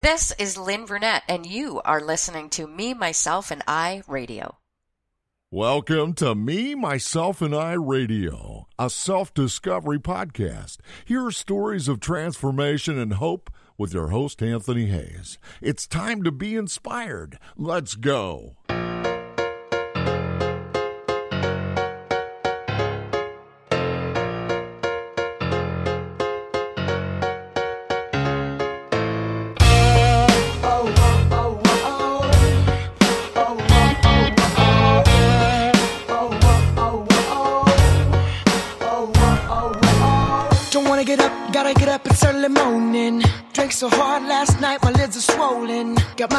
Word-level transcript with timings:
This 0.00 0.32
is 0.38 0.56
Lynn 0.56 0.84
Brunette, 0.84 1.24
and 1.28 1.44
you 1.44 1.82
are 1.84 2.00
listening 2.00 2.50
to 2.50 2.68
Me, 2.68 2.94
Myself, 2.94 3.50
and 3.50 3.64
I 3.66 4.04
Radio. 4.06 4.58
Welcome 5.50 6.12
to 6.14 6.36
Me, 6.36 6.76
Myself, 6.76 7.42
and 7.42 7.52
I 7.52 7.72
Radio, 7.72 8.68
a 8.78 8.90
self 8.90 9.34
discovery 9.34 9.98
podcast. 9.98 10.76
Here 11.04 11.26
are 11.26 11.32
stories 11.32 11.88
of 11.88 11.98
transformation 11.98 12.96
and 12.96 13.14
hope 13.14 13.50
with 13.76 13.92
your 13.92 14.10
host, 14.10 14.40
Anthony 14.40 14.86
Hayes. 14.86 15.36
It's 15.60 15.88
time 15.88 16.22
to 16.22 16.30
be 16.30 16.54
inspired. 16.54 17.40
Let's 17.56 17.96
go. 17.96 18.54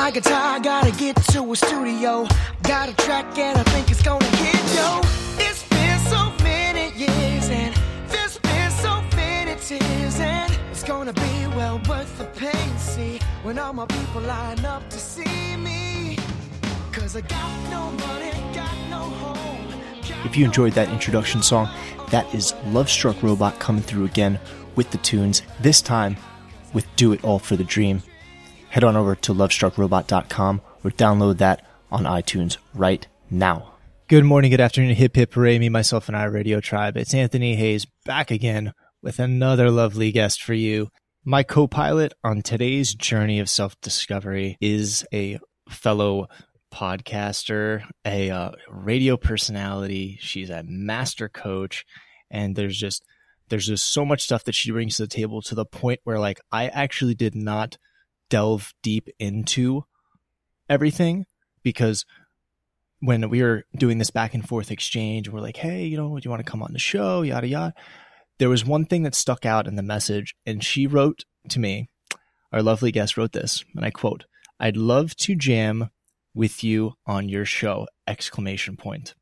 My 0.10 0.14
guitar, 0.16 0.60
gotta 0.60 0.92
get 0.92 1.16
to 1.18 1.52
a 1.52 1.56
studio. 1.56 2.28
Got 2.64 2.90
a 2.90 2.96
track 2.96 3.38
and 3.38 3.60
I 3.60 3.64
think 3.66 3.92
it's 3.92 4.02
gonna 4.02 4.26
hit 4.26 4.76
yo. 4.76 5.02
It's 5.38 5.64
been 5.70 6.00
so 6.10 6.34
many 6.44 6.92
years 6.98 7.50
and 7.50 7.76
there's 8.08 8.40
been 8.40 8.72
so 8.72 9.04
many 9.16 9.56
tears 9.62 10.20
and 10.20 10.52
it's 10.72 10.84
gonna 10.84 11.14
be 11.14 11.48
well 11.56 11.80
worth 11.88 12.18
the 12.18 12.26
pain. 12.26 12.78
See, 12.80 13.20
when 13.44 13.60
all 13.60 13.74
my 13.74 13.86
people 13.86 14.22
line 14.22 14.66
up 14.66 14.90
to 14.90 14.98
see 14.98 15.56
me. 15.58 16.18
Cause 16.92 17.16
I 17.16 17.22
got 17.22 17.70
no 17.70 17.92
money, 18.08 18.32
got 18.56 18.76
no 18.90 19.02
home. 19.22 19.68
If 20.26 20.36
you 20.36 20.44
enjoyed 20.44 20.74
that 20.74 20.90
introduction 20.90 21.44
song, 21.44 21.70
that 22.10 22.34
is 22.34 22.56
Love 22.66 22.90
Struck 22.90 23.22
Robot 23.22 23.60
coming 23.60 23.84
through 23.84 24.06
again 24.06 24.40
with 24.76 24.90
the 24.90 24.98
tunes, 24.98 25.44
this 25.60 25.84
time 25.84 26.18
with 26.74 26.88
Do 26.96 27.14
It 27.14 27.24
All 27.24 27.38
for 27.38 27.56
the 27.56 27.64
Dream. 27.64 28.02
Head 28.70 28.84
on 28.84 28.96
over 28.96 29.16
to 29.16 29.34
lovestruckrobot.com 29.34 30.62
or 30.84 30.92
download 30.92 31.38
that 31.40 31.66
on 31.92 32.04
iTunes 32.04 32.58
right 32.76 33.06
now. 33.32 33.74
Good 34.08 34.26
morning, 34.26 34.52
good 34.52 34.62
afternoon, 34.62 34.94
hip 34.96 35.16
hip 35.16 35.34
hooray, 35.34 35.58
me, 35.58 35.70
myself, 35.70 36.08
and 36.08 36.16
I 36.16 36.26
radio 36.26 36.60
tribe. 36.60 36.96
It's 36.96 37.14
Anthony 37.14 37.56
Hayes 37.56 37.88
back 38.06 38.30
again 38.30 38.74
with 39.02 39.18
another 39.20 39.72
lovely 39.72 40.12
guest 40.12 40.44
for 40.44 40.54
you. 40.54 40.90
My 41.26 41.42
co 41.42 41.68
pilot 41.68 42.14
on 42.24 42.44
today's 42.44 42.94
journey 42.94 43.40
of 43.40 43.50
self 43.50 43.80
discovery 43.82 44.56
is 44.62 45.04
a 45.12 45.40
fellow 45.68 46.28
podcaster, 46.72 47.84
a 48.06 48.30
uh, 48.30 48.52
radio 48.70 49.18
personality. 49.18 50.18
She's 50.22 50.50
a 50.52 50.64
master 50.64 51.28
coach, 51.28 51.86
and 52.30 52.56
there's 52.56 52.78
just 52.78 53.04
there's 53.50 53.68
just 53.68 53.92
so 53.92 54.06
much 54.06 54.22
stuff 54.22 54.44
that 54.44 54.56
she 54.56 54.72
brings 54.72 54.98
to 54.98 55.04
the 55.04 55.08
table 55.08 55.42
to 55.44 55.56
the 55.56 55.66
point 55.66 56.02
where 56.04 56.20
like 56.20 56.40
I 56.52 56.68
actually 56.68 57.16
did 57.16 57.36
not 57.36 57.78
delve 58.30 58.74
deep 58.84 59.10
into 59.20 59.84
everything 60.70 61.26
because 61.64 62.06
when 63.00 63.30
we 63.30 63.42
were 63.42 63.64
doing 63.76 63.98
this 63.98 64.12
back 64.12 64.34
and 64.34 64.48
forth 64.48 64.72
exchange, 64.72 65.30
we're 65.30 65.40
like, 65.40 65.58
hey, 65.58 65.86
you 65.86 65.98
know, 65.98 66.18
do 66.18 66.22
you 66.24 66.30
want 66.30 66.46
to 66.46 66.50
come 66.52 66.62
on 66.62 66.74
the 66.74 66.80
show? 66.80 67.22
Yada 67.22 67.48
yada. 67.48 67.74
There 68.40 68.50
was 68.50 68.66
one 68.66 68.86
thing 68.86 69.04
that 69.04 69.16
stuck 69.16 69.46
out 69.46 69.68
in 69.68 69.76
the 69.76 69.84
message, 69.84 70.36
and 70.46 70.64
she 70.64 70.88
wrote 70.88 71.24
to 71.50 71.60
me. 71.60 71.90
Our 72.52 72.64
lovely 72.64 72.92
guest 72.92 73.16
wrote 73.18 73.32
this, 73.34 73.64
and 73.76 73.86
I 73.86 73.92
quote: 73.92 74.26
"I'd 74.60 74.78
love 74.78 75.16
to 75.18 75.36
jam 75.36 75.90
with 76.34 76.64
you 76.64 76.94
on 77.06 77.30
your 77.30 77.46
show 77.46 77.88
exclamation 78.08 78.78
point. 78.78 79.14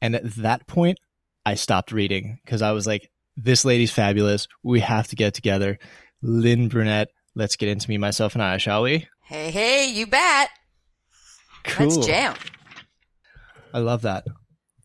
and 0.00 0.14
at 0.14 0.34
that 0.36 0.66
point 0.66 0.98
i 1.44 1.54
stopped 1.54 1.92
reading 1.92 2.38
because 2.44 2.62
i 2.62 2.72
was 2.72 2.86
like 2.86 3.10
this 3.36 3.64
lady's 3.64 3.90
fabulous 3.90 4.46
we 4.62 4.80
have 4.80 5.06
to 5.08 5.16
get 5.16 5.34
together 5.34 5.78
lynn 6.22 6.68
brunette 6.68 7.08
let's 7.38 7.56
get 7.56 7.68
into 7.68 7.88
me 7.88 7.96
myself 7.96 8.34
and 8.34 8.42
i 8.42 8.58
shall 8.58 8.82
we? 8.82 9.06
Hey, 9.22 9.50
hey, 9.50 9.90
you 9.90 10.06
bet. 10.06 10.50
cool. 11.64 11.86
Let's 11.86 12.06
jam. 12.06 12.34
i 13.72 13.78
love 13.78 14.02
that. 14.02 14.24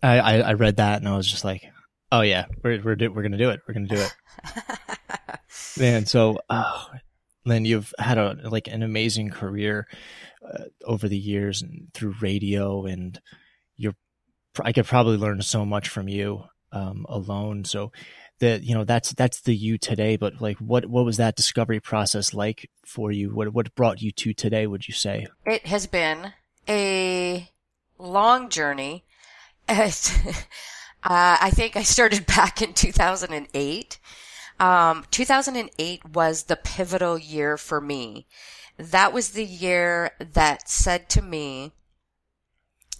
I, 0.01 0.19
I 0.19 0.37
i 0.39 0.53
read 0.53 0.77
that 0.77 0.99
and 0.99 1.07
i 1.07 1.15
was 1.15 1.29
just 1.29 1.43
like 1.43 1.63
oh 2.11 2.21
yeah 2.21 2.45
we're 2.63 2.81
we're, 2.81 2.95
do, 2.95 3.11
we're 3.11 3.23
gonna 3.23 3.37
do 3.37 3.49
it. 3.49 3.61
We're 3.67 3.73
gonna 3.73 3.87
do 3.87 3.95
it. 3.95 4.13
Man 5.77 6.05
so 6.05 6.39
oh, 6.49 6.87
lynn 7.45 7.65
you've 7.65 7.93
had 7.97 8.17
a 8.17 8.37
like 8.43 8.67
an 8.67 8.83
amazing 8.83 9.29
career 9.31 9.87
uh, 10.47 10.65
over 10.85 11.07
the 11.07 11.17
years 11.17 11.61
and 11.61 11.87
through 11.93 12.15
radio 12.21 12.85
and 12.85 13.19
you're 13.77 13.95
i 14.61 14.71
could 14.71 14.85
probably 14.85 15.17
learn 15.17 15.41
so 15.41 15.65
much 15.65 15.89
from 15.89 16.07
you 16.07 16.43
um, 16.73 17.05
alone. 17.07 17.63
So 17.63 17.91
that 18.43 18.63
you 18.63 18.75
know 18.75 18.83
that's 18.83 19.13
that's 19.13 19.41
the 19.41 19.55
you 19.55 19.77
today 19.77 20.15
but 20.17 20.41
like 20.41 20.57
what 20.57 20.85
what 20.85 21.05
was 21.05 21.17
that 21.17 21.35
discovery 21.35 21.79
process 21.79 22.33
like 22.33 22.69
for 22.85 23.11
you 23.11 23.33
what 23.33 23.53
what 23.53 23.73
brought 23.75 24.01
you 24.01 24.11
to 24.11 24.33
today 24.33 24.67
would 24.67 24.87
you 24.87 24.93
say 24.93 25.25
It 25.45 25.65
has 25.65 25.87
been 25.87 26.33
a 26.67 27.49
long 27.97 28.49
journey. 28.49 29.05
Uh, 31.05 31.35
I 31.41 31.49
think 31.49 31.75
I 31.75 31.83
started 31.83 32.25
back 32.25 32.61
in 32.61 32.73
2008. 32.73 33.99
Um, 34.57 35.03
2008 35.11 36.05
was 36.05 36.43
the 36.43 36.55
pivotal 36.55 37.17
year 37.17 37.57
for 37.57 37.81
me. 37.81 38.25
That 38.77 39.11
was 39.11 39.31
the 39.31 39.43
year 39.43 40.11
that 40.17 40.69
said 40.69 41.09
to 41.09 41.21
me, 41.21 41.73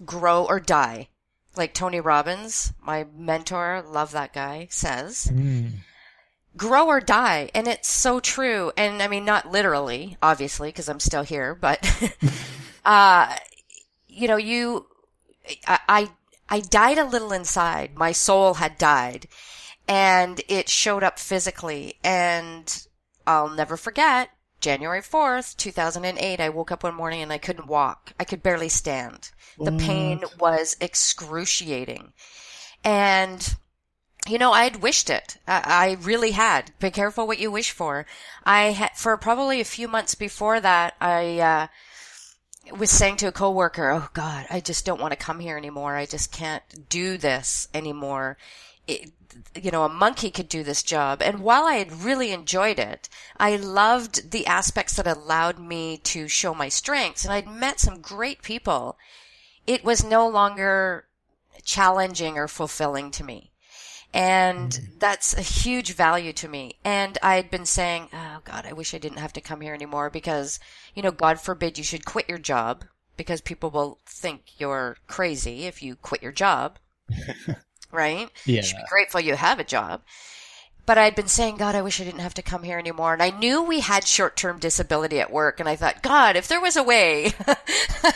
grow 0.05 0.43
or 0.43 0.59
die. 0.59 1.07
Like 1.55 1.73
Tony 1.73 1.99
Robbins, 1.99 2.73
my 2.81 3.05
mentor, 3.15 3.83
love 3.87 4.11
that 4.11 4.33
guy, 4.33 4.67
says 4.69 5.31
grow 6.55 6.87
or 6.87 6.99
die. 6.99 7.49
And 7.53 7.67
it's 7.67 7.87
so 7.87 8.19
true. 8.19 8.71
And 8.77 9.01
i 9.01 9.07
mean 9.07 9.25
not 9.25 9.51
literally 9.51 10.17
obviously 10.21 10.69
because 10.69 10.89
i'm 10.89 10.99
still 10.99 11.23
here 11.23 11.55
but 11.55 11.85
uh 12.85 13.35
you 14.07 14.27
know 14.27 14.37
you 14.37 14.87
I, 15.67 15.79
I 15.87 16.09
i 16.49 16.59
died 16.59 16.97
a 16.97 17.05
little 17.05 17.31
inside. 17.31 17.95
My 17.95 18.11
soul 18.11 18.55
had 18.55 18.77
died. 18.77 19.27
And 19.85 20.41
it 20.47 20.69
showed 20.69 21.03
up 21.03 21.19
physically. 21.19 21.95
And 22.03 22.85
i'll 23.25 23.49
never 23.49 23.77
forget 23.77 24.29
january 24.63 25.01
4th 25.01 25.55
2008 25.57 26.39
i 26.39 26.49
woke 26.49 26.71
up 26.71 26.83
one 26.83 26.95
morning 26.95 27.21
and 27.21 27.31
i 27.31 27.37
couldn't 27.37 27.67
walk 27.67 28.13
i 28.19 28.23
could 28.23 28.41
barely 28.41 28.69
stand 28.69 29.29
the 29.59 29.71
pain 29.73 30.23
was 30.39 30.75
excruciating 30.81 32.11
and 32.83 33.55
you 34.27 34.37
know, 34.37 34.51
I 34.53 34.63
had 34.63 34.81
wished 34.81 35.09
it. 35.09 35.37
I, 35.47 35.63
I 35.65 35.97
really 36.01 36.31
had. 36.31 36.71
Be 36.79 36.89
careful 36.91 37.27
what 37.27 37.39
you 37.39 37.51
wish 37.51 37.71
for. 37.71 38.05
I 38.45 38.71
had, 38.71 38.91
for 38.95 39.17
probably 39.17 39.59
a 39.59 39.65
few 39.65 39.87
months 39.87 40.15
before 40.15 40.61
that, 40.61 40.95
I, 41.01 41.39
uh, 41.39 41.67
was 42.77 42.89
saying 42.89 43.17
to 43.17 43.27
a 43.27 43.31
coworker, 43.31 43.89
"Oh 43.89 44.07
God, 44.13 44.45
I 44.49 44.61
just 44.61 44.85
don't 44.85 45.01
want 45.01 45.11
to 45.11 45.17
come 45.17 45.41
here 45.41 45.57
anymore. 45.57 45.95
I 45.97 46.05
just 46.05 46.31
can't 46.31 46.63
do 46.87 47.17
this 47.17 47.67
anymore." 47.73 48.37
It, 48.87 49.11
you 49.61 49.71
know, 49.71 49.83
a 49.83 49.89
monkey 49.89 50.31
could 50.31 50.49
do 50.49 50.63
this 50.63 50.83
job. 50.83 51.21
And 51.21 51.39
while 51.39 51.65
I 51.65 51.75
had 51.75 52.03
really 52.03 52.31
enjoyed 52.31 52.79
it, 52.79 53.09
I 53.37 53.55
loved 53.55 54.31
the 54.31 54.47
aspects 54.47 54.95
that 54.95 55.07
allowed 55.07 55.59
me 55.59 55.97
to 55.97 56.27
show 56.27 56.53
my 56.53 56.69
strengths, 56.69 57.23
and 57.23 57.33
I'd 57.33 57.47
met 57.47 57.79
some 57.79 58.01
great 58.01 58.41
people. 58.41 58.97
It 59.65 59.83
was 59.83 60.03
no 60.03 60.27
longer 60.27 61.05
challenging 61.63 62.37
or 62.37 62.47
fulfilling 62.47 63.11
to 63.11 63.23
me. 63.23 63.51
And 64.13 64.69
mm-hmm. 64.69 64.97
that's 64.99 65.33
a 65.33 65.41
huge 65.41 65.93
value 65.93 66.33
to 66.33 66.47
me. 66.47 66.77
And 66.83 67.17
I 67.23 67.35
had 67.35 67.49
been 67.49 67.65
saying, 67.65 68.09
oh 68.13 68.39
God, 68.43 68.65
I 68.65 68.73
wish 68.73 68.93
I 68.93 68.99
didn't 68.99 69.17
have 69.17 69.33
to 69.33 69.41
come 69.41 69.61
here 69.61 69.73
anymore 69.73 70.09
because, 70.09 70.59
you 70.93 71.01
know, 71.01 71.11
God 71.11 71.39
forbid 71.39 71.77
you 71.77 71.83
should 71.83 72.05
quit 72.05 72.29
your 72.29 72.37
job 72.37 72.85
because 73.17 73.41
people 73.41 73.71
will 73.71 73.99
think 74.05 74.59
you're 74.59 74.97
crazy 75.07 75.65
if 75.65 75.81
you 75.81 75.95
quit 75.95 76.21
your 76.21 76.31
job. 76.31 76.77
right? 77.93 78.29
You 78.45 78.61
should 78.63 78.75
be 78.75 78.81
Yeah. 78.81 78.87
grateful 78.89 79.19
you 79.21 79.35
have 79.35 79.59
a 79.59 79.63
job. 79.63 80.01
but 80.85 80.97
I'd 80.97 81.15
been 81.15 81.29
saying, 81.29 81.55
God, 81.55 81.75
I 81.75 81.81
wish 81.81 82.01
I 82.01 82.03
didn't 82.03 82.19
have 82.19 82.33
to 82.33 82.41
come 82.41 82.63
here 82.63 82.77
anymore. 82.77 83.13
And 83.13 83.23
I 83.23 83.29
knew 83.29 83.63
we 83.63 83.79
had 83.79 84.05
short-term 84.05 84.59
disability 84.59 85.21
at 85.21 85.31
work. 85.31 85.61
And 85.61 85.69
I 85.69 85.77
thought, 85.77 86.03
God, 86.03 86.35
if 86.35 86.49
there 86.49 86.59
was 86.59 86.75
a 86.75 86.83
way, 86.83 87.31
I 87.47 88.13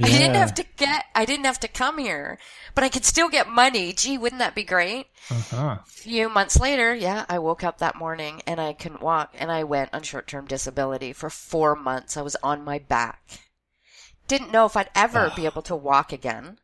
didn't 0.00 0.34
have 0.34 0.52
to 0.54 0.64
get, 0.76 1.04
I 1.14 1.24
didn't 1.24 1.44
have 1.44 1.60
to 1.60 1.68
come 1.68 1.98
here, 1.98 2.38
but 2.74 2.82
I 2.82 2.88
could 2.88 3.04
still 3.04 3.28
get 3.28 3.48
money. 3.48 3.92
Gee, 3.92 4.18
wouldn't 4.18 4.40
that 4.40 4.56
be 4.56 4.64
great? 4.64 5.06
Uh-huh. 5.30 5.78
A 5.80 5.84
few 5.86 6.28
months 6.28 6.58
later, 6.58 6.92
yeah, 6.92 7.24
I 7.28 7.38
woke 7.38 7.62
up 7.62 7.78
that 7.78 7.94
morning 7.94 8.42
and 8.48 8.60
I 8.60 8.72
couldn't 8.72 9.00
walk 9.00 9.32
and 9.38 9.52
I 9.52 9.62
went 9.62 9.94
on 9.94 10.02
short-term 10.02 10.46
disability 10.46 11.12
for 11.12 11.30
four 11.30 11.76
months. 11.76 12.16
I 12.16 12.22
was 12.22 12.36
on 12.42 12.64
my 12.64 12.80
back. 12.80 13.22
Didn't 14.26 14.50
know 14.50 14.66
if 14.66 14.76
I'd 14.76 14.90
ever 14.96 15.30
be 15.36 15.44
able 15.46 15.62
to 15.62 15.76
walk 15.76 16.12
again. 16.12 16.58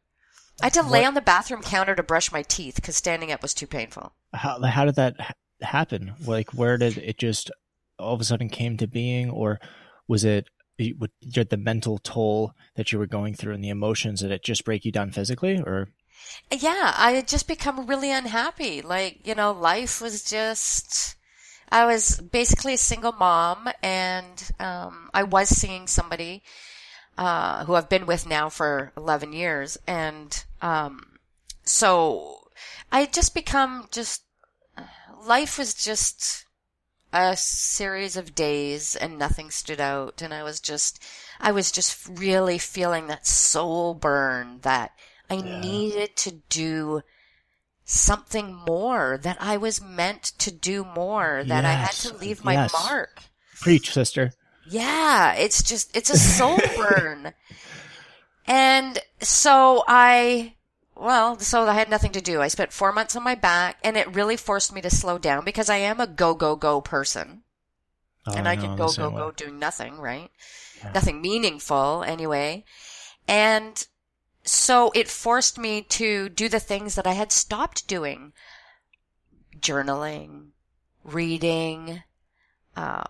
I 0.60 0.66
had 0.66 0.74
to 0.74 0.82
lay 0.82 1.04
on 1.04 1.14
the 1.14 1.20
bathroom 1.20 1.62
counter 1.62 1.94
to 1.94 2.02
brush 2.02 2.32
my 2.32 2.42
teeth 2.42 2.76
because 2.76 2.96
standing 2.96 3.30
up 3.30 3.42
was 3.42 3.54
too 3.54 3.66
painful. 3.66 4.12
How 4.32 4.60
how 4.62 4.84
did 4.84 4.96
that 4.96 5.20
ha- 5.20 5.34
happen? 5.60 6.14
Like, 6.24 6.52
where 6.52 6.76
did 6.76 6.98
it 6.98 7.18
just 7.18 7.50
all 7.98 8.14
of 8.14 8.20
a 8.20 8.24
sudden 8.24 8.48
came 8.48 8.76
to 8.76 8.86
being, 8.86 9.30
or 9.30 9.60
was 10.06 10.24
it 10.24 10.48
your- 10.78 11.44
the 11.44 11.56
mental 11.56 11.98
toll 11.98 12.52
that 12.76 12.92
you 12.92 12.98
were 12.98 13.06
going 13.06 13.34
through 13.34 13.54
and 13.54 13.62
the 13.64 13.68
emotions? 13.68 14.20
Did 14.20 14.30
it 14.30 14.44
just 14.44 14.64
break 14.64 14.84
you 14.84 14.92
down 14.92 15.10
physically, 15.10 15.58
or 15.60 15.88
Yeah, 16.50 16.94
I 16.96 17.12
had 17.12 17.28
just 17.28 17.46
become 17.46 17.86
really 17.86 18.10
unhappy. 18.10 18.82
Like, 18.82 19.26
you 19.26 19.34
know, 19.36 19.52
life 19.52 20.00
was 20.00 20.24
just, 20.24 21.16
I 21.70 21.84
was 21.84 22.20
basically 22.20 22.74
a 22.74 22.78
single 22.78 23.12
mom 23.12 23.68
and, 23.82 24.50
um, 24.58 25.10
I 25.14 25.22
was 25.22 25.48
seeing 25.48 25.86
somebody, 25.86 26.42
uh, 27.16 27.64
who 27.64 27.74
I've 27.76 27.88
been 27.88 28.04
with 28.06 28.26
now 28.26 28.48
for 28.48 28.92
11 28.96 29.32
years. 29.32 29.78
And, 29.86 30.44
um, 30.60 31.18
so 31.64 32.38
I 32.90 33.06
just 33.06 33.34
become 33.34 33.88
just, 33.90 34.22
life 35.24 35.58
was 35.58 35.74
just 35.74 36.46
a 37.12 37.36
series 37.36 38.16
of 38.16 38.34
days 38.34 38.96
and 38.96 39.18
nothing 39.18 39.50
stood 39.50 39.80
out. 39.80 40.22
And 40.22 40.32
I 40.34 40.42
was 40.42 40.60
just, 40.60 41.02
I 41.40 41.52
was 41.52 41.70
just 41.70 42.08
really 42.08 42.58
feeling 42.58 43.06
that 43.06 43.26
soul 43.26 43.94
burn 43.94 44.60
that 44.62 44.92
I 45.30 45.36
needed 45.36 46.16
to 46.16 46.32
do 46.48 47.02
something 47.84 48.54
more, 48.66 49.18
that 49.22 49.38
I 49.40 49.56
was 49.56 49.80
meant 49.80 50.22
to 50.38 50.50
do 50.50 50.84
more, 50.84 51.42
that 51.44 51.64
I 51.64 51.72
had 51.72 51.92
to 51.92 52.16
leave 52.16 52.44
my 52.44 52.54
yes. 52.54 52.72
mark. 52.72 53.22
preach, 53.60 53.92
sister? 53.92 54.32
Yeah, 54.68 55.34
it's 55.34 55.62
just, 55.62 55.96
it's 55.96 56.10
a 56.10 56.18
soul 56.18 56.58
burn. 56.76 57.32
And 58.48 58.98
so 59.20 59.84
I, 59.86 60.54
well, 60.96 61.38
so 61.38 61.66
I 61.66 61.74
had 61.74 61.90
nothing 61.90 62.12
to 62.12 62.22
do. 62.22 62.40
I 62.40 62.48
spent 62.48 62.72
four 62.72 62.92
months 62.92 63.14
on 63.14 63.22
my 63.22 63.34
back 63.34 63.76
and 63.84 63.96
it 63.96 64.14
really 64.14 64.36
forced 64.36 64.72
me 64.72 64.80
to 64.80 64.90
slow 64.90 65.18
down 65.18 65.44
because 65.44 65.68
I 65.68 65.76
am 65.76 66.00
a 66.00 66.06
go, 66.06 66.34
go, 66.34 66.56
go 66.56 66.80
person. 66.80 67.42
Oh, 68.26 68.32
and 68.34 68.48
I 68.48 68.56
could 68.56 68.70
I'm 68.70 68.76
go, 68.76 68.90
go, 68.90 69.10
way. 69.10 69.16
go 69.16 69.30
doing 69.32 69.58
nothing, 69.58 69.98
right? 69.98 70.30
Nothing 70.94 71.20
meaningful 71.20 72.02
anyway. 72.06 72.64
And 73.26 73.86
so 74.44 74.90
it 74.94 75.08
forced 75.08 75.58
me 75.58 75.82
to 75.82 76.30
do 76.30 76.48
the 76.48 76.60
things 76.60 76.94
that 76.94 77.06
I 77.06 77.12
had 77.12 77.32
stopped 77.32 77.86
doing. 77.86 78.32
Journaling, 79.60 80.48
reading, 81.04 82.02
uh, 82.76 83.04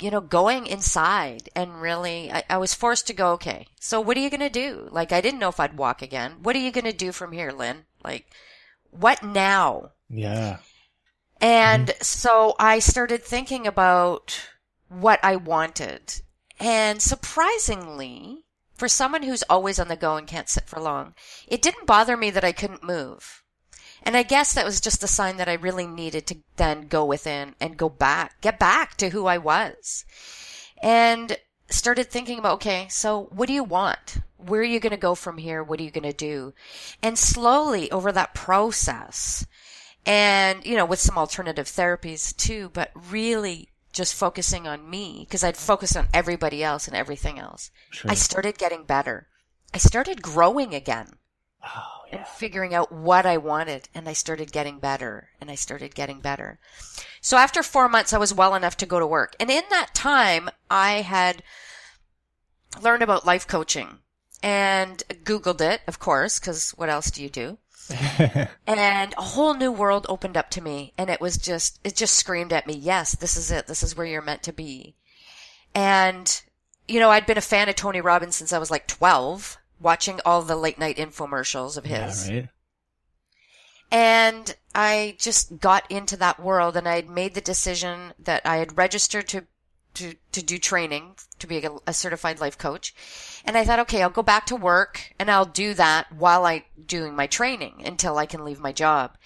you 0.00 0.10
know, 0.10 0.20
going 0.20 0.66
inside 0.66 1.48
and 1.56 1.80
really, 1.80 2.30
I, 2.32 2.44
I 2.50 2.58
was 2.58 2.74
forced 2.74 3.06
to 3.08 3.12
go, 3.12 3.32
okay, 3.32 3.66
so 3.80 4.00
what 4.00 4.16
are 4.16 4.20
you 4.20 4.30
going 4.30 4.40
to 4.40 4.50
do? 4.50 4.88
Like, 4.90 5.12
I 5.12 5.20
didn't 5.20 5.40
know 5.40 5.48
if 5.48 5.60
I'd 5.60 5.76
walk 5.76 6.02
again. 6.02 6.36
What 6.42 6.56
are 6.56 6.60
you 6.60 6.70
going 6.70 6.84
to 6.84 6.92
do 6.92 7.12
from 7.12 7.32
here, 7.32 7.50
Lynn? 7.50 7.84
Like, 8.04 8.26
what 8.90 9.22
now? 9.22 9.90
Yeah. 10.08 10.58
And 11.40 11.94
so 12.00 12.54
I 12.58 12.78
started 12.78 13.22
thinking 13.22 13.66
about 13.66 14.48
what 14.88 15.20
I 15.22 15.36
wanted. 15.36 16.20
And 16.60 17.02
surprisingly, 17.02 18.44
for 18.74 18.88
someone 18.88 19.22
who's 19.22 19.42
always 19.44 19.78
on 19.78 19.88
the 19.88 19.96
go 19.96 20.16
and 20.16 20.26
can't 20.26 20.48
sit 20.48 20.66
for 20.66 20.80
long, 20.80 21.14
it 21.46 21.62
didn't 21.62 21.86
bother 21.86 22.16
me 22.16 22.30
that 22.30 22.44
I 22.44 22.52
couldn't 22.52 22.84
move. 22.84 23.43
And 24.04 24.16
I 24.16 24.22
guess 24.22 24.52
that 24.52 24.64
was 24.64 24.80
just 24.80 25.02
a 25.02 25.08
sign 25.08 25.38
that 25.38 25.48
I 25.48 25.54
really 25.54 25.86
needed 25.86 26.26
to 26.28 26.36
then 26.56 26.88
go 26.88 27.04
within 27.04 27.54
and 27.60 27.76
go 27.76 27.88
back, 27.88 28.40
get 28.40 28.58
back 28.58 28.96
to 28.98 29.08
who 29.08 29.26
I 29.26 29.38
was. 29.38 30.04
And 30.82 31.36
started 31.70 32.10
thinking 32.10 32.38
about, 32.38 32.54
okay, 32.54 32.86
so 32.90 33.28
what 33.32 33.46
do 33.46 33.54
you 33.54 33.64
want? 33.64 34.18
Where 34.36 34.60
are 34.60 34.64
you 34.64 34.78
going 34.78 34.90
to 34.90 34.98
go 34.98 35.14
from 35.14 35.38
here? 35.38 35.62
What 35.64 35.80
are 35.80 35.82
you 35.82 35.90
going 35.90 36.04
to 36.04 36.12
do? 36.12 36.52
And 37.02 37.18
slowly 37.18 37.90
over 37.90 38.12
that 38.12 38.34
process, 38.34 39.46
and 40.06 40.64
you 40.64 40.76
know 40.76 40.84
with 40.84 41.00
some 41.00 41.16
alternative 41.16 41.66
therapies 41.66 42.36
too 42.36 42.70
but 42.72 42.90
really 43.10 43.68
just 43.92 44.14
focusing 44.14 44.66
on 44.66 44.88
me 44.88 45.24
because 45.26 45.44
i'd 45.44 45.56
focus 45.56 45.96
on 45.96 46.08
everybody 46.12 46.62
else 46.62 46.86
and 46.86 46.96
everything 46.96 47.38
else 47.38 47.70
Sure. 47.90 48.10
i 48.10 48.14
started 48.14 48.58
getting 48.58 48.84
better 48.84 49.28
i 49.72 49.78
started 49.78 50.22
growing 50.22 50.74
again 50.74 51.14
Oh, 51.64 52.04
and 52.10 52.26
figuring 52.26 52.74
out 52.74 52.92
what 52.92 53.26
i 53.26 53.36
wanted 53.36 53.88
and 53.94 54.08
i 54.08 54.12
started 54.12 54.52
getting 54.52 54.78
better 54.78 55.30
and 55.40 55.50
i 55.50 55.54
started 55.54 55.94
getting 55.94 56.20
better. 56.20 56.58
So 57.20 57.36
after 57.36 57.62
four 57.62 57.88
months 57.88 58.12
i 58.12 58.18
was 58.18 58.34
well 58.34 58.54
enough 58.54 58.76
to 58.78 58.86
go 58.86 58.98
to 58.98 59.06
work. 59.06 59.34
And 59.40 59.50
in 59.50 59.64
that 59.70 59.94
time 59.94 60.50
i 60.70 61.02
had 61.02 61.42
learned 62.82 63.02
about 63.02 63.26
life 63.26 63.46
coaching 63.46 63.98
and 64.42 65.02
googled 65.24 65.60
it 65.60 65.80
of 65.86 65.98
course 65.98 66.38
because 66.38 66.70
what 66.72 66.88
else 66.88 67.10
do 67.10 67.22
you 67.22 67.30
do? 67.30 67.58
And 68.66 69.14
a 69.18 69.22
whole 69.22 69.54
new 69.54 69.70
world 69.70 70.06
opened 70.08 70.36
up 70.36 70.50
to 70.50 70.62
me 70.62 70.92
and 70.96 71.10
it 71.10 71.20
was 71.20 71.36
just 71.36 71.80
it 71.84 71.94
just 71.94 72.14
screamed 72.14 72.52
at 72.52 72.66
me 72.66 72.74
yes 72.74 73.14
this 73.14 73.36
is 73.36 73.50
it. 73.50 73.66
This 73.66 73.82
is 73.82 73.96
where 73.96 74.06
you're 74.06 74.22
meant 74.22 74.42
to 74.44 74.52
be. 74.52 74.96
And 75.74 76.42
you 76.86 77.00
know 77.00 77.10
i'd 77.10 77.26
been 77.26 77.38
a 77.38 77.42
fan 77.42 77.68
of 77.68 77.74
tony 77.74 78.00
robbins 78.00 78.36
since 78.36 78.52
i 78.52 78.58
was 78.58 78.70
like 78.70 78.86
12 78.86 79.58
watching 79.84 80.20
all 80.24 80.42
the 80.42 80.56
late 80.56 80.78
night 80.78 80.96
infomercials 80.96 81.76
of 81.76 81.84
his 81.84 82.28
Yeah, 82.28 82.34
right. 82.36 82.48
and 83.90 84.56
I 84.74 85.16
just 85.20 85.60
got 85.60 85.88
into 85.90 86.16
that 86.16 86.40
world 86.40 86.76
and 86.76 86.88
I 86.88 86.96
had 86.96 87.08
made 87.08 87.34
the 87.34 87.40
decision 87.40 88.14
that 88.18 88.42
I 88.44 88.56
had 88.56 88.76
registered 88.76 89.28
to, 89.28 89.44
to, 89.94 90.14
to 90.32 90.42
do 90.42 90.58
training 90.58 91.14
to 91.38 91.46
be 91.46 91.58
a, 91.58 91.70
a 91.86 91.92
certified 91.92 92.40
life 92.40 92.58
coach. 92.58 92.92
And 93.44 93.56
I 93.56 93.64
thought, 93.64 93.78
okay, 93.80 94.02
I'll 94.02 94.10
go 94.10 94.22
back 94.22 94.46
to 94.46 94.56
work 94.56 95.12
and 95.18 95.30
I'll 95.30 95.44
do 95.44 95.74
that 95.74 96.10
while 96.12 96.44
I 96.44 96.64
doing 96.84 97.14
my 97.14 97.28
training 97.28 97.82
until 97.84 98.18
I 98.18 98.26
can 98.26 98.44
leave 98.44 98.58
my 98.58 98.72
job. 98.72 99.16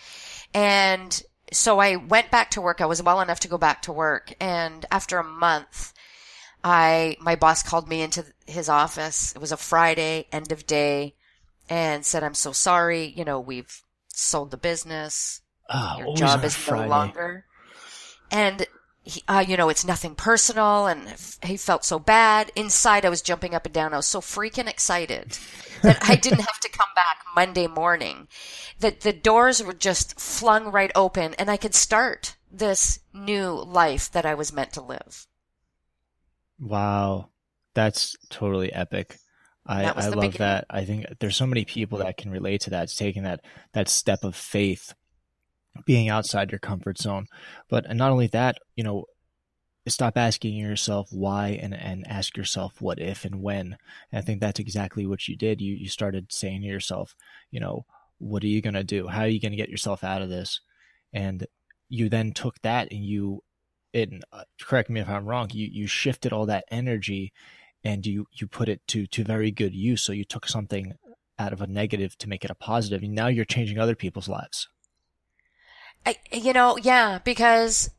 And 0.52 1.22
so 1.50 1.78
I 1.78 1.96
went 1.96 2.30
back 2.30 2.50
to 2.50 2.60
work. 2.60 2.82
I 2.82 2.86
was 2.86 3.02
well 3.02 3.22
enough 3.22 3.40
to 3.40 3.48
go 3.48 3.56
back 3.56 3.80
to 3.82 3.92
work. 3.92 4.34
And 4.38 4.84
after 4.90 5.16
a 5.18 5.24
month, 5.24 5.94
I, 6.64 7.16
my 7.20 7.36
boss 7.36 7.62
called 7.62 7.88
me 7.88 8.02
into 8.02 8.24
his 8.46 8.68
office. 8.68 9.32
It 9.34 9.40
was 9.40 9.52
a 9.52 9.56
Friday, 9.56 10.26
end 10.32 10.50
of 10.52 10.66
day, 10.66 11.14
and 11.70 12.04
said, 12.04 12.22
I'm 12.24 12.34
so 12.34 12.52
sorry. 12.52 13.06
You 13.06 13.24
know, 13.24 13.38
we've 13.40 13.82
sold 14.08 14.50
the 14.50 14.56
business. 14.56 15.40
Oh, 15.70 15.96
Your 15.98 16.16
job 16.16 16.44
is 16.44 16.56
Friday. 16.56 16.82
no 16.84 16.88
longer. 16.88 17.44
And, 18.30 18.66
he, 19.02 19.22
uh, 19.28 19.44
you 19.46 19.56
know, 19.56 19.68
it's 19.68 19.84
nothing 19.86 20.14
personal. 20.16 20.86
And 20.86 21.08
f- 21.08 21.38
he 21.44 21.56
felt 21.56 21.84
so 21.84 21.98
bad. 21.98 22.50
Inside, 22.56 23.04
I 23.04 23.08
was 23.10 23.22
jumping 23.22 23.54
up 23.54 23.64
and 23.64 23.74
down. 23.74 23.94
I 23.94 23.98
was 23.98 24.06
so 24.06 24.20
freaking 24.20 24.68
excited 24.68 25.38
that 25.82 25.98
I 26.08 26.16
didn't 26.16 26.40
have 26.40 26.60
to 26.60 26.68
come 26.68 26.88
back 26.96 27.18
Monday 27.36 27.68
morning. 27.68 28.26
That 28.80 29.02
the 29.02 29.12
doors 29.12 29.62
were 29.62 29.72
just 29.74 30.18
flung 30.20 30.72
right 30.72 30.90
open 30.96 31.34
and 31.34 31.48
I 31.50 31.56
could 31.56 31.74
start 31.74 32.34
this 32.50 32.98
new 33.14 33.50
life 33.52 34.10
that 34.10 34.26
I 34.26 34.34
was 34.34 34.52
meant 34.52 34.72
to 34.72 34.82
live. 34.82 35.27
Wow, 36.58 37.30
that's 37.74 38.16
totally 38.30 38.72
epic. 38.72 39.18
I, 39.66 39.84
I 39.84 40.08
love 40.08 40.14
beginning. 40.14 40.32
that. 40.38 40.64
I 40.70 40.84
think 40.84 41.06
there's 41.20 41.36
so 41.36 41.46
many 41.46 41.64
people 41.64 41.98
that 41.98 42.16
can 42.16 42.30
relate 42.30 42.62
to 42.62 42.70
that. 42.70 42.84
It's 42.84 42.96
taking 42.96 43.24
that 43.24 43.40
that 43.74 43.88
step 43.88 44.24
of 44.24 44.34
faith, 44.34 44.94
being 45.84 46.08
outside 46.08 46.50
your 46.50 46.58
comfort 46.58 46.98
zone. 46.98 47.26
But 47.68 47.84
and 47.86 47.98
not 47.98 48.10
only 48.10 48.28
that, 48.28 48.56
you 48.76 48.82
know, 48.82 49.04
stop 49.86 50.16
asking 50.16 50.54
yourself 50.54 51.08
why 51.10 51.58
and 51.60 51.74
and 51.74 52.06
ask 52.08 52.36
yourself 52.36 52.80
what 52.80 52.98
if 52.98 53.26
and 53.26 53.42
when. 53.42 53.76
And 54.10 54.18
I 54.18 54.22
think 54.22 54.40
that's 54.40 54.58
exactly 54.58 55.06
what 55.06 55.28
you 55.28 55.36
did. 55.36 55.60
You 55.60 55.74
you 55.74 55.88
started 55.88 56.32
saying 56.32 56.62
to 56.62 56.66
yourself, 56.66 57.14
you 57.50 57.60
know, 57.60 57.84
what 58.16 58.42
are 58.42 58.48
you 58.48 58.62
gonna 58.62 58.84
do? 58.84 59.08
How 59.08 59.22
are 59.22 59.28
you 59.28 59.40
gonna 59.40 59.56
get 59.56 59.68
yourself 59.68 60.02
out 60.02 60.22
of 60.22 60.30
this? 60.30 60.60
And 61.12 61.46
you 61.90 62.08
then 62.08 62.32
took 62.32 62.60
that 62.62 62.90
and 62.90 63.04
you 63.04 63.42
and 64.06 64.24
uh, 64.32 64.44
correct 64.60 64.88
me 64.90 65.00
if 65.00 65.08
I'm 65.08 65.26
wrong, 65.26 65.48
you 65.52 65.68
you 65.70 65.86
shifted 65.86 66.32
all 66.32 66.46
that 66.46 66.64
energy 66.70 67.32
and 67.82 68.06
you 68.06 68.26
you 68.32 68.46
put 68.46 68.68
it 68.68 68.86
to 68.88 69.06
to 69.08 69.24
very 69.24 69.50
good 69.50 69.74
use. 69.74 70.02
So 70.02 70.12
you 70.12 70.24
took 70.24 70.46
something 70.46 70.94
out 71.38 71.52
of 71.52 71.60
a 71.60 71.66
negative 71.66 72.16
to 72.18 72.28
make 72.28 72.44
it 72.44 72.50
a 72.50 72.54
positive, 72.54 73.02
and 73.02 73.14
now 73.14 73.28
you're 73.28 73.44
changing 73.44 73.78
other 73.78 73.94
people's 73.94 74.28
lives. 74.28 74.68
I, 76.06 76.16
you 76.32 76.52
know, 76.52 76.76
yeah, 76.78 77.18
because, 77.22 77.90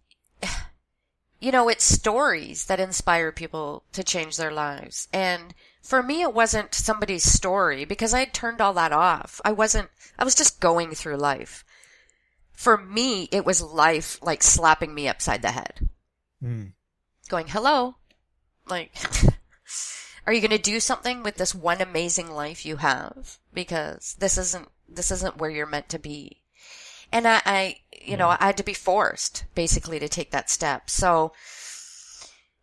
you 1.39 1.51
know, 1.51 1.69
it's 1.69 1.83
stories 1.83 2.65
that 2.65 2.79
inspire 2.79 3.31
people 3.31 3.83
to 3.93 4.03
change 4.03 4.37
their 4.37 4.51
lives. 4.51 5.07
And 5.13 5.53
for 5.81 6.01
me, 6.01 6.21
it 6.21 6.33
wasn't 6.33 6.73
somebody's 6.73 7.23
story 7.23 7.85
because 7.85 8.13
I 8.13 8.19
had 8.19 8.33
turned 8.33 8.61
all 8.61 8.73
that 8.73 8.91
off. 8.91 9.39
I 9.45 9.51
wasn't, 9.51 9.89
I 10.17 10.23
was 10.23 10.35
just 10.35 10.59
going 10.59 10.95
through 10.95 11.17
life. 11.17 11.63
For 12.59 12.77
me, 12.77 13.29
it 13.31 13.45
was 13.45 13.61
life 13.61 14.19
like 14.21 14.43
slapping 14.43 14.93
me 14.93 15.07
upside 15.07 15.41
the 15.41 15.51
head. 15.51 15.87
Mm. 16.43 16.73
Going, 17.29 17.47
hello? 17.47 17.95
Like, 18.67 18.91
are 20.27 20.33
you 20.33 20.41
going 20.41 20.51
to 20.51 20.57
do 20.57 20.81
something 20.81 21.23
with 21.23 21.35
this 21.35 21.55
one 21.55 21.79
amazing 21.79 22.29
life 22.29 22.65
you 22.65 22.75
have? 22.75 23.37
Because 23.53 24.17
this 24.19 24.37
isn't, 24.37 24.67
this 24.89 25.09
isn't 25.09 25.37
where 25.37 25.49
you're 25.49 25.65
meant 25.65 25.87
to 25.87 25.99
be. 25.99 26.41
And 27.13 27.29
I, 27.29 27.41
I 27.45 27.77
you 27.93 28.17
know, 28.17 28.27
I 28.27 28.47
had 28.47 28.57
to 28.57 28.63
be 28.63 28.73
forced 28.73 29.45
basically 29.55 29.97
to 29.99 30.09
take 30.09 30.31
that 30.31 30.49
step. 30.49 30.89
So, 30.89 31.31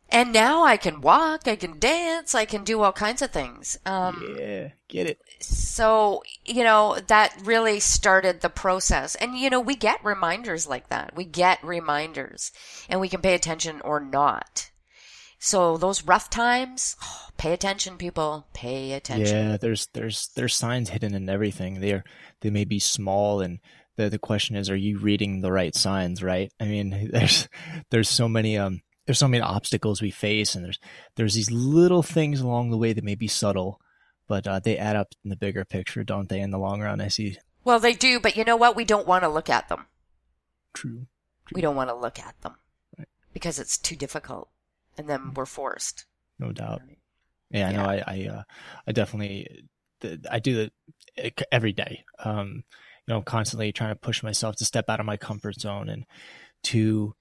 and 0.09 0.33
now 0.33 0.63
I 0.65 0.77
can 0.77 1.01
walk, 1.01 1.49
I 1.49 1.57
can 1.57 1.79
dance, 1.79 2.35
I 2.35 2.45
can 2.45 2.63
do 2.63 2.83
all 2.83 2.93
kinds 2.93 3.23
of 3.23 3.31
things. 3.31 3.79
Um, 3.85 4.37
yeah, 4.39 4.69
get 4.89 5.09
it. 5.09 5.21
so, 5.41 6.23
you 6.45 6.63
know, 6.63 6.99
that 7.09 7.37
really 7.45 7.81
started 7.81 8.41
the 8.41 8.49
process. 8.49 9.17
And, 9.17 9.37
you 9.37 9.51
know, 9.51 9.61
we 9.61 9.75
get 9.75 10.05
reminders 10.05 10.69
like 10.69 10.89
that. 10.91 11.17
We 11.17 11.25
get 11.25 11.63
reminders 11.65 12.53
and 12.89 13.01
we 13.01 13.09
can 13.09 13.21
pay 13.21 13.35
attention 13.35 13.81
or 13.81 13.99
not. 13.99 14.71
So 15.39 15.77
those 15.77 16.05
rough 16.05 16.31
times, 16.31 16.97
oh, 17.03 17.29
pay 17.37 17.53
attention, 17.53 17.99
people. 17.99 18.47
Pay 18.55 18.93
attention. 18.93 19.37
Yeah, 19.37 19.57
there's 19.59 19.87
there's 19.93 20.29
there's 20.35 20.55
signs 20.55 20.89
hidden 20.91 21.15
in 21.15 21.29
everything. 21.29 21.81
They're 21.81 22.05
they 22.41 22.51
may 22.51 22.65
be 22.65 22.79
small 22.79 23.43
and 23.43 23.59
the 23.97 24.09
the 24.09 24.19
question 24.19 24.57
is 24.57 24.71
are 24.71 24.77
you 24.77 24.99
reading 24.99 25.41
the 25.41 25.53
right 25.53 25.75
signs, 25.75 26.23
right? 26.23 26.51
I 26.59 26.65
mean, 26.65 27.09
there's 27.13 27.49
there's 27.91 28.09
so 28.09 28.29
many 28.29 28.57
um 28.57 28.81
there's 29.07 29.19
so 29.19 29.29
many 29.29 29.41
obstacles 29.43 30.03
we 30.03 30.11
face 30.11 30.55
and 30.55 30.65
there's 30.65 30.79
there's 31.15 31.35
these 31.35 31.51
little 31.51 32.03
things 32.03 32.41
along 32.41 32.71
the 32.71 32.77
way 32.79 32.93
that 32.93 33.05
may 33.05 33.15
be 33.15 33.29
subtle, 33.29 33.81
but 34.29 34.47
uh, 34.47 34.59
they 34.61 34.77
add 34.77 34.97
up 34.97 35.09
in 35.25 35.31
the 35.31 35.37
bigger 35.37 35.65
picture, 35.65 36.05
don't 36.05 36.29
they, 36.29 36.41
in 36.41 36.51
the 36.51 36.59
long 36.59 36.81
run? 36.83 37.01
I 37.01 37.09
see. 37.09 37.39
Well, 37.65 37.79
they 37.81 37.95
do, 37.95 38.21
but 38.21 38.37
you 38.37 38.45
know 38.45 38.57
what? 38.57 38.77
We 38.77 38.85
don't 38.85 39.07
want 39.07 39.25
to 39.25 39.29
look 39.29 39.49
at 39.51 39.69
them. 39.69 39.87
True. 40.75 41.07
We 41.53 41.61
don't 41.61 41.77
want 41.77 41.91
to 41.91 41.95
look 41.97 42.19
at 42.19 42.41
them 42.43 42.57
Right. 42.99 43.09
because 43.33 43.59
it's 43.59 43.79
too 43.79 43.97
difficult. 43.97 44.49
And 44.99 45.09
then 45.09 45.33
we're 45.35 45.47
forced. 45.47 46.07
No 46.39 46.53
doubt. 46.53 46.83
Yeah, 47.51 47.69
I 47.69 47.73
know. 47.73 47.85
I 47.85 48.03
I, 48.07 48.29
uh, 48.29 48.43
I 48.87 48.93
definitely 48.93 49.65
I 50.31 50.39
do 50.41 50.69
it 51.17 51.45
every 51.53 51.73
day. 51.73 52.05
Um, 52.25 52.65
you 53.07 53.13
know, 53.13 53.19
I'm 53.19 53.23
constantly 53.25 53.73
trying 53.73 53.91
to 53.95 54.01
push 54.01 54.23
myself 54.23 54.57
to 54.57 54.65
step 54.65 54.87
out 54.89 55.01
of 55.01 55.07
my 55.07 55.17
comfort 55.17 55.61
zone 55.61 55.89
and 55.89 56.05
to 56.65 57.15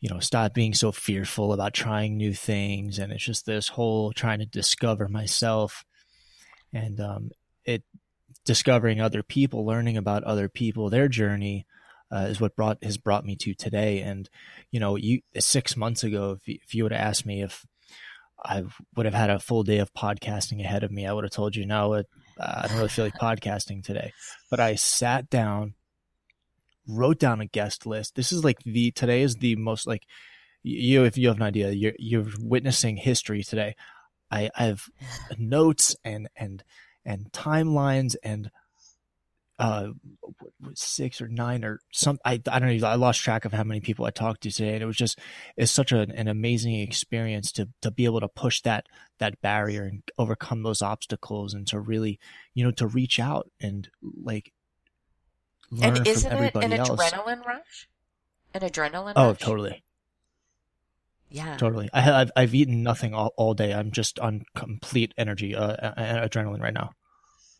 you 0.00 0.08
know 0.08 0.20
stop 0.20 0.54
being 0.54 0.74
so 0.74 0.92
fearful 0.92 1.52
about 1.52 1.74
trying 1.74 2.16
new 2.16 2.32
things. 2.32 2.98
And 2.98 3.12
it's 3.12 3.24
just 3.24 3.46
this 3.46 3.68
whole 3.68 4.12
trying 4.12 4.38
to 4.38 4.46
discover 4.46 5.08
myself 5.08 5.84
and 6.72 7.00
um, 7.00 7.30
it 7.64 7.82
discovering 8.44 9.00
other 9.00 9.22
people, 9.22 9.66
learning 9.66 9.96
about 9.96 10.24
other 10.24 10.48
people, 10.48 10.90
their 10.90 11.08
journey. 11.08 11.66
Uh, 12.10 12.26
is 12.30 12.40
what 12.40 12.56
brought 12.56 12.82
has 12.82 12.96
brought 12.96 13.26
me 13.26 13.36
to 13.36 13.52
today, 13.52 14.00
and 14.00 14.30
you 14.70 14.80
know, 14.80 14.96
you 14.96 15.20
six 15.38 15.76
months 15.76 16.02
ago, 16.02 16.38
if 16.40 16.48
you, 16.48 16.58
if 16.64 16.74
you 16.74 16.82
would 16.82 16.92
have 16.92 17.02
asked 17.02 17.26
me 17.26 17.42
if 17.42 17.66
I 18.44 18.64
would 18.96 19.06
have 19.06 19.14
had 19.14 19.30
a 19.30 19.38
full 19.38 19.62
day 19.62 19.78
of 19.78 19.92
podcasting 19.94 20.60
ahead 20.60 20.84
of 20.84 20.90
me, 20.90 21.06
I 21.06 21.12
would 21.12 21.24
have 21.24 21.32
told 21.32 21.56
you, 21.56 21.66
no, 21.66 21.94
it, 21.94 22.06
uh, 22.38 22.62
I 22.64 22.68
don't 22.68 22.76
really 22.76 22.88
feel 22.88 23.04
like 23.04 23.14
podcasting 23.14 23.84
today. 23.84 24.12
But 24.50 24.60
I 24.60 24.76
sat 24.76 25.28
down, 25.28 25.74
wrote 26.88 27.18
down 27.18 27.40
a 27.40 27.46
guest 27.46 27.86
list. 27.86 28.14
This 28.14 28.32
is 28.32 28.44
like 28.44 28.58
the 28.64 28.90
today 28.90 29.22
is 29.22 29.36
the 29.36 29.56
most 29.56 29.86
like 29.86 30.04
you 30.62 31.04
if 31.04 31.16
you 31.16 31.28
have 31.28 31.36
an 31.36 31.42
idea, 31.42 31.70
you're 31.70 31.94
you're 31.98 32.26
witnessing 32.40 32.96
history 32.96 33.42
today. 33.42 33.76
I, 34.30 34.50
I 34.56 34.64
have 34.64 34.84
notes 35.38 35.94
and 36.04 36.28
and 36.36 36.64
and 37.04 37.30
timelines 37.32 38.16
and 38.22 38.50
uh 39.58 39.88
six 40.74 41.20
or 41.20 41.26
nine 41.26 41.64
or 41.64 41.80
some 41.92 42.18
I, 42.24 42.40
I 42.48 42.58
don't 42.60 42.80
know 42.80 42.86
I 42.86 42.94
lost 42.94 43.20
track 43.20 43.44
of 43.44 43.52
how 43.52 43.64
many 43.64 43.80
people 43.80 44.04
I 44.04 44.10
talked 44.10 44.42
to 44.42 44.52
today 44.52 44.74
and 44.74 44.82
it 44.82 44.86
was 44.86 44.96
just 44.96 45.18
it's 45.56 45.72
such 45.72 45.90
a, 45.90 46.02
an 46.14 46.28
amazing 46.28 46.78
experience 46.78 47.50
to 47.52 47.68
to 47.82 47.90
be 47.90 48.04
able 48.04 48.20
to 48.20 48.28
push 48.28 48.60
that 48.62 48.86
that 49.18 49.40
barrier 49.40 49.82
and 49.82 50.02
overcome 50.16 50.62
those 50.62 50.80
obstacles 50.80 51.54
and 51.54 51.66
to 51.68 51.80
really 51.80 52.20
you 52.54 52.62
know 52.62 52.70
to 52.72 52.86
reach 52.86 53.18
out 53.18 53.50
and 53.60 53.88
like 54.22 54.52
and 55.82 56.06
isn't 56.06 56.32
it 56.32 56.54
an 56.54 56.72
else 56.72 56.90
adrenaline 56.90 57.44
rush? 57.44 57.88
An 58.54 58.60
adrenaline 58.62 59.06
rush? 59.06 59.14
oh 59.16 59.28
rush? 59.28 59.38
totally 59.38 59.84
Yeah. 61.30 61.56
totally 61.56 61.90
I 61.92 62.00
have 62.00 62.14
I've, 62.14 62.30
I've 62.36 62.54
eaten 62.54 62.82
nothing 62.82 63.14
all, 63.14 63.34
all 63.36 63.54
day 63.54 63.74
I'm 63.74 63.90
just 63.90 64.18
on 64.18 64.44
complete 64.54 65.12
energy 65.18 65.54
uh, 65.54 65.72
uh, 65.72 66.28
adrenaline 66.28 66.62
right 66.62 66.74
now 66.74 66.92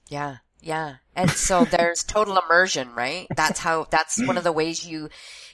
Yeah. 0.09 0.39
Yeah. 0.61 0.97
And 1.15 1.31
so 1.31 1.65
there's 1.71 2.03
total 2.03 2.39
immersion, 2.39 2.95
right? 2.95 3.27
That's 3.37 3.61
how, 3.61 3.87
that's 3.91 4.21
one 4.27 4.37
of 4.37 4.45
the 4.45 4.53
ways 4.53 4.87
you, 4.87 5.09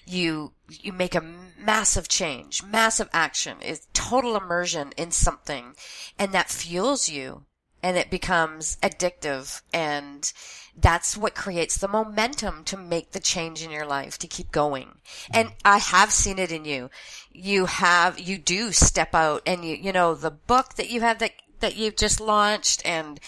you, 0.06 0.52
you 0.68 0.92
make 0.92 1.14
a 1.14 1.20
massive 1.58 2.08
change, 2.08 2.62
massive 2.62 3.08
action 3.12 3.60
is 3.60 3.86
total 3.92 4.36
immersion 4.36 4.92
in 4.96 5.10
something 5.10 5.74
and 6.18 6.32
that 6.32 6.50
fuels 6.50 7.08
you 7.08 7.44
and 7.84 7.98
it 7.98 8.08
becomes 8.08 8.78
addictive 8.82 9.60
and 9.70 10.32
that's 10.74 11.18
what 11.18 11.34
creates 11.34 11.76
the 11.76 11.86
momentum 11.86 12.64
to 12.64 12.78
make 12.78 13.12
the 13.12 13.20
change 13.20 13.62
in 13.62 13.70
your 13.70 13.84
life 13.84 14.16
to 14.18 14.26
keep 14.26 14.50
going. 14.50 14.88
And 15.30 15.52
I 15.66 15.76
have 15.76 16.10
seen 16.10 16.38
it 16.38 16.50
in 16.50 16.64
you. 16.64 16.88
You 17.30 17.66
have, 17.66 18.18
you 18.18 18.38
do 18.38 18.72
step 18.72 19.14
out 19.14 19.42
and 19.46 19.66
you, 19.66 19.76
you 19.76 19.92
know, 19.92 20.14
the 20.14 20.30
book 20.30 20.76
that 20.76 20.88
you 20.88 21.02
have 21.02 21.18
that, 21.18 21.32
that 21.60 21.76
you've 21.76 21.96
just 21.96 22.22
launched 22.22 22.80
and 22.86 23.20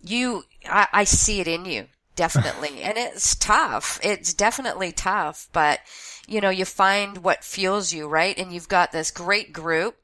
you, 0.00 0.42
I, 0.66 0.88
I 0.92 1.04
see 1.04 1.38
it 1.38 1.46
in 1.46 1.64
you. 1.64 1.86
Definitely. 2.16 2.82
and 2.82 2.98
it's 2.98 3.36
tough. 3.36 4.00
It's 4.02 4.34
definitely 4.34 4.90
tough, 4.90 5.48
but 5.52 5.78
you 6.26 6.40
know, 6.40 6.50
you 6.50 6.64
find 6.64 7.18
what 7.18 7.44
fuels 7.44 7.92
you, 7.92 8.08
right? 8.08 8.36
And 8.36 8.52
you've 8.52 8.68
got 8.68 8.90
this 8.90 9.12
great 9.12 9.52
group 9.52 9.96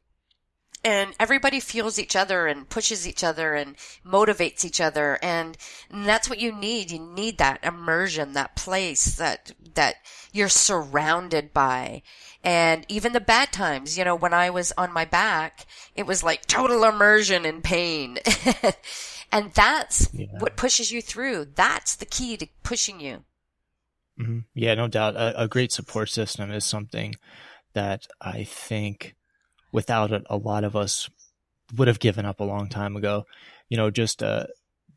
and 0.84 1.14
everybody 1.18 1.60
fuels 1.60 1.98
each 1.98 2.14
other 2.16 2.46
and 2.46 2.68
pushes 2.68 3.06
each 3.06 3.24
other 3.24 3.54
and 3.54 3.76
motivates 4.04 4.64
each 4.64 4.80
other 4.80 5.18
and, 5.22 5.56
and 5.90 6.06
that's 6.06 6.30
what 6.30 6.40
you 6.40 6.52
need. 6.52 6.90
You 6.90 7.00
need 7.00 7.38
that 7.38 7.64
immersion 7.64 8.32
that 8.34 8.56
place 8.56 9.16
that 9.16 9.52
that 9.74 9.96
you're 10.32 10.48
surrounded 10.48 11.52
by. 11.52 12.02
And 12.44 12.86
even 12.88 13.12
the 13.12 13.20
bad 13.20 13.52
times 13.52 13.98
you 13.98 14.04
know 14.04 14.16
when 14.16 14.32
i 14.34 14.50
was 14.50 14.72
on 14.78 14.92
my 14.92 15.04
back 15.04 15.66
it 15.94 16.06
was 16.06 16.22
like 16.22 16.46
total 16.46 16.84
immersion 16.84 17.44
in 17.44 17.62
pain. 17.62 18.18
And 19.30 19.52
that's 19.52 20.08
Yeah. 20.12 20.26
what 20.38 20.56
pushes 20.56 20.90
you 20.90 21.02
through. 21.02 21.48
That's 21.54 21.96
the 21.96 22.06
key 22.06 22.36
to 22.38 22.46
pushing 22.62 23.00
you. 23.00 23.24
Hmm 24.16 24.40
Yeah, 24.54 24.74
no 24.74 24.88
doubt. 24.88 25.16
A, 25.16 25.42
a 25.42 25.48
great 25.48 25.70
support 25.70 26.08
system 26.08 26.50
is 26.50 26.64
something 26.64 27.14
that 27.74 28.06
I 28.20 28.44
think 28.44 29.14
without 29.72 30.12
it, 30.12 30.24
a 30.30 30.36
lot 30.36 30.64
of 30.64 30.76
us 30.76 31.08
would 31.76 31.88
have 31.88 32.00
given 32.00 32.24
up 32.24 32.40
a 32.40 32.44
long 32.44 32.68
time 32.68 32.96
ago. 32.96 33.24
You 33.68 33.76
know, 33.76 33.90
just 33.90 34.22
uh, 34.22 34.46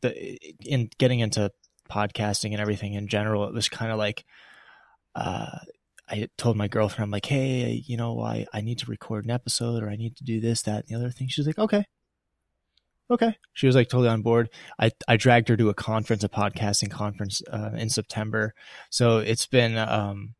the 0.00 0.38
in 0.64 0.90
getting 0.98 1.20
into 1.20 1.50
podcasting 1.90 2.52
and 2.52 2.60
everything 2.60 2.94
in 2.94 3.08
general, 3.08 3.46
it 3.46 3.54
was 3.54 3.68
kind 3.68 3.92
of 3.92 3.98
like 3.98 4.24
uh, 5.14 5.58
I 6.08 6.28
told 6.36 6.56
my 6.56 6.68
girlfriend, 6.68 7.04
I'm 7.04 7.10
like, 7.10 7.26
hey, 7.26 7.82
you 7.86 7.96
know, 7.96 8.20
I 8.20 8.46
I 8.52 8.60
need 8.60 8.78
to 8.78 8.90
record 8.90 9.24
an 9.24 9.30
episode 9.30 9.82
or 9.82 9.88
I 9.88 9.96
need 9.96 10.16
to 10.16 10.24
do 10.24 10.40
this, 10.40 10.62
that, 10.62 10.84
and 10.84 10.88
the 10.88 10.94
other 10.94 11.10
thing. 11.10 11.28
She's 11.28 11.46
like, 11.46 11.58
okay. 11.58 11.84
Okay. 13.10 13.36
She 13.52 13.66
was 13.66 13.76
like 13.76 13.88
totally 13.88 14.08
on 14.08 14.22
board. 14.22 14.48
I, 14.78 14.90
I 15.06 15.16
dragged 15.18 15.48
her 15.48 15.56
to 15.56 15.68
a 15.68 15.74
conference, 15.74 16.24
a 16.24 16.30
podcasting 16.30 16.90
conference 16.90 17.42
uh, 17.50 17.70
in 17.76 17.90
September. 17.90 18.54
So 18.88 19.18
it's 19.18 19.46
been, 19.46 19.76
um, 19.76 20.34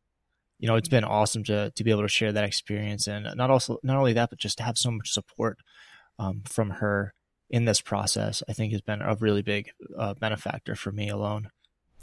you 0.63 0.67
know, 0.69 0.77
it's 0.77 0.87
been 0.87 1.03
awesome 1.03 1.43
to 1.43 1.71
to 1.71 1.83
be 1.83 1.91
able 1.91 2.03
to 2.03 2.07
share 2.07 2.31
that 2.31 2.45
experience, 2.45 3.05
and 3.05 3.27
not 3.35 3.51
also 3.51 3.79
not 3.83 3.97
only 3.97 4.13
that, 4.13 4.29
but 4.29 4.39
just 4.39 4.59
to 4.59 4.63
have 4.63 4.77
so 4.77 4.91
much 4.91 5.11
support 5.11 5.57
um, 6.17 6.41
from 6.45 6.69
her 6.69 7.13
in 7.49 7.65
this 7.65 7.81
process. 7.81 8.41
I 8.47 8.53
think 8.53 8.71
has 8.71 8.79
been 8.79 9.01
a 9.01 9.13
really 9.15 9.41
big 9.41 9.71
uh, 9.97 10.13
benefactor 10.13 10.75
for 10.75 10.93
me 10.93 11.09
alone. 11.09 11.49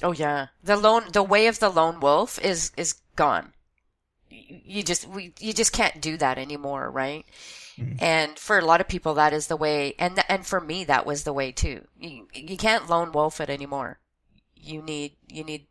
Oh 0.02 0.12
yeah, 0.12 0.48
the 0.62 0.76
lone, 0.76 1.04
the 1.10 1.22
way 1.22 1.46
of 1.46 1.58
the 1.58 1.70
lone 1.70 2.00
wolf 2.00 2.38
is 2.44 2.70
is 2.76 2.96
gone. 3.16 3.54
You 4.28 4.82
just 4.82 5.08
we 5.08 5.32
you 5.40 5.54
just 5.54 5.72
can't 5.72 5.98
do 5.98 6.18
that 6.18 6.36
anymore, 6.36 6.90
right? 6.90 7.24
And 7.98 8.38
for 8.38 8.58
a 8.58 8.64
lot 8.66 8.82
of 8.82 8.88
people, 8.88 9.14
that 9.14 9.32
is 9.32 9.46
the 9.46 9.56
way, 9.56 9.94
and 9.98 10.16
th- 10.16 10.26
and 10.28 10.46
for 10.46 10.60
me, 10.60 10.84
that 10.84 11.06
was 11.06 11.24
the 11.24 11.32
way 11.32 11.50
too. 11.50 11.86
You 11.98 12.28
you 12.34 12.58
can't 12.58 12.90
lone 12.90 13.10
wolf 13.12 13.40
it 13.40 13.48
anymore. 13.48 14.00
You 14.54 14.82
need 14.82 15.16
you 15.28 15.44
need 15.44 15.66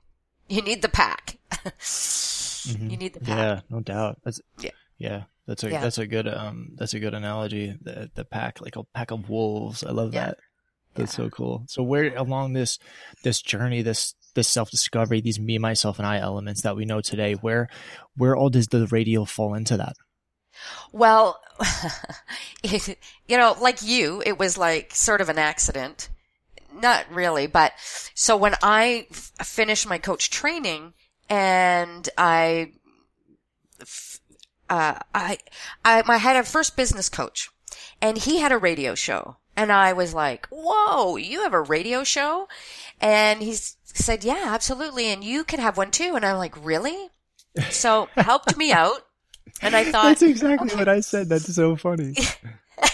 you 0.47 0.63
need 0.63 0.81
the 0.81 0.89
pack. 0.89 1.37
You 2.65 2.97
need 2.97 3.13
the 3.13 3.19
pack. 3.21 3.37
Yeah, 3.37 3.61
no 3.69 3.79
doubt. 3.81 4.17
That's 4.23 4.41
Yeah. 4.59 4.71
yeah. 4.97 5.23
That's 5.47 5.63
a 5.63 5.71
Yeah. 5.71 5.81
that's 5.81 5.97
a 5.97 6.05
good 6.07 6.27
um 6.27 6.71
that's 6.75 6.93
a 6.93 6.99
good 6.99 7.13
analogy. 7.13 7.75
The 7.81 8.09
the 8.13 8.25
pack 8.25 8.61
like 8.61 8.75
a 8.75 8.83
pack 8.93 9.11
of 9.11 9.29
wolves. 9.29 9.83
I 9.83 9.91
love 9.91 10.13
Yeah. 10.13 10.25
that. 10.27 10.37
That's 10.95 11.13
so 11.13 11.29
cool. 11.29 11.63
So 11.67 11.81
where 11.83 12.15
along 12.15 12.53
this 12.53 12.77
this 13.23 13.41
journey, 13.41 13.81
this 13.81 14.15
this 14.35 14.47
self 14.47 14.69
discovery, 14.69 15.21
these 15.21 15.39
me, 15.39 15.57
myself, 15.57 15.97
and 15.99 16.05
I 16.07 16.17
elements 16.19 16.61
that 16.61 16.75
we 16.75 16.85
know 16.85 17.01
today, 17.01 17.33
where 17.33 17.69
where 18.15 18.35
all 18.35 18.49
does 18.49 18.67
the 18.67 18.85
radio 18.87 19.25
fall 19.25 19.53
into 19.53 19.77
that? 19.77 19.95
Well, 20.91 21.39
it, 22.63 22.97
you 23.27 23.37
know, 23.37 23.55
like 23.61 23.81
you, 23.81 24.21
it 24.25 24.37
was 24.37 24.57
like 24.57 24.93
sort 24.93 25.21
of 25.21 25.29
an 25.29 25.37
accident. 25.37 26.09
Not 26.73 27.11
really, 27.11 27.47
but 27.47 27.73
so 28.13 28.37
when 28.37 28.55
I 28.61 29.07
f- 29.09 29.31
finished 29.43 29.87
my 29.87 29.97
coach 29.97 30.29
training 30.29 30.93
and 31.29 32.09
I, 32.17 32.71
uh, 34.69 34.99
I, 35.13 35.37
I, 35.85 36.03
I 36.05 36.17
had 36.17 36.35
a 36.35 36.43
first 36.43 36.75
business 36.75 37.09
coach 37.09 37.49
and 38.01 38.17
he 38.17 38.39
had 38.39 38.51
a 38.51 38.57
radio 38.57 38.95
show 38.95 39.37
and 39.59 39.73
I 39.73 39.91
was 39.91 40.13
like, 40.13 40.47
whoa, 40.49 41.17
you 41.17 41.43
have 41.43 41.53
a 41.53 41.61
radio 41.61 42.05
show? 42.05 42.47
And 43.01 43.41
he 43.41 43.53
said, 43.53 44.23
yeah, 44.23 44.45
absolutely. 44.47 45.07
And 45.07 45.21
you 45.21 45.43
could 45.43 45.59
have 45.59 45.75
one 45.75 45.91
too. 45.91 46.15
And 46.15 46.25
I'm 46.25 46.37
like, 46.37 46.55
really? 46.65 47.09
So 47.69 48.07
helped 48.15 48.55
me 48.55 48.71
out. 48.71 49.05
And 49.61 49.75
I 49.75 49.83
thought, 49.83 50.03
that's 50.03 50.21
exactly 50.21 50.69
okay. 50.69 50.77
what 50.77 50.87
I 50.87 51.01
said. 51.01 51.27
That's 51.27 51.53
so 51.53 51.75
funny. 51.75 52.15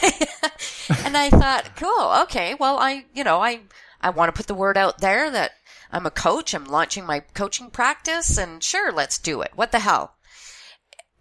and 1.04 1.15
I 1.15 1.30
thought, 1.30 1.70
cool. 1.75 2.24
Okay. 2.24 2.56
Well, 2.56 2.80
I, 2.80 3.06
you 3.13 3.24
know, 3.24 3.39
I, 3.42 3.60
I 4.01 4.10
want 4.10 4.34
to 4.34 4.38
put 4.38 4.48
the 4.48 4.56
word 4.56 4.75
out 4.75 5.00
there 5.00 5.30
that 5.30 5.51
I'm 5.96 6.06
a 6.06 6.12
coach. 6.12 6.54
I'm 6.54 6.66
launching 6.66 7.06
my 7.06 7.22
coaching 7.22 7.70
practice 7.70 8.38
and 8.38 8.62
sure, 8.62 8.92
let's 8.92 9.18
do 9.18 9.40
it. 9.42 9.52
What 9.56 9.72
the 9.72 9.80
hell? 9.80 10.16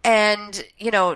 And, 0.03 0.65
you 0.77 0.91
know, 0.91 1.15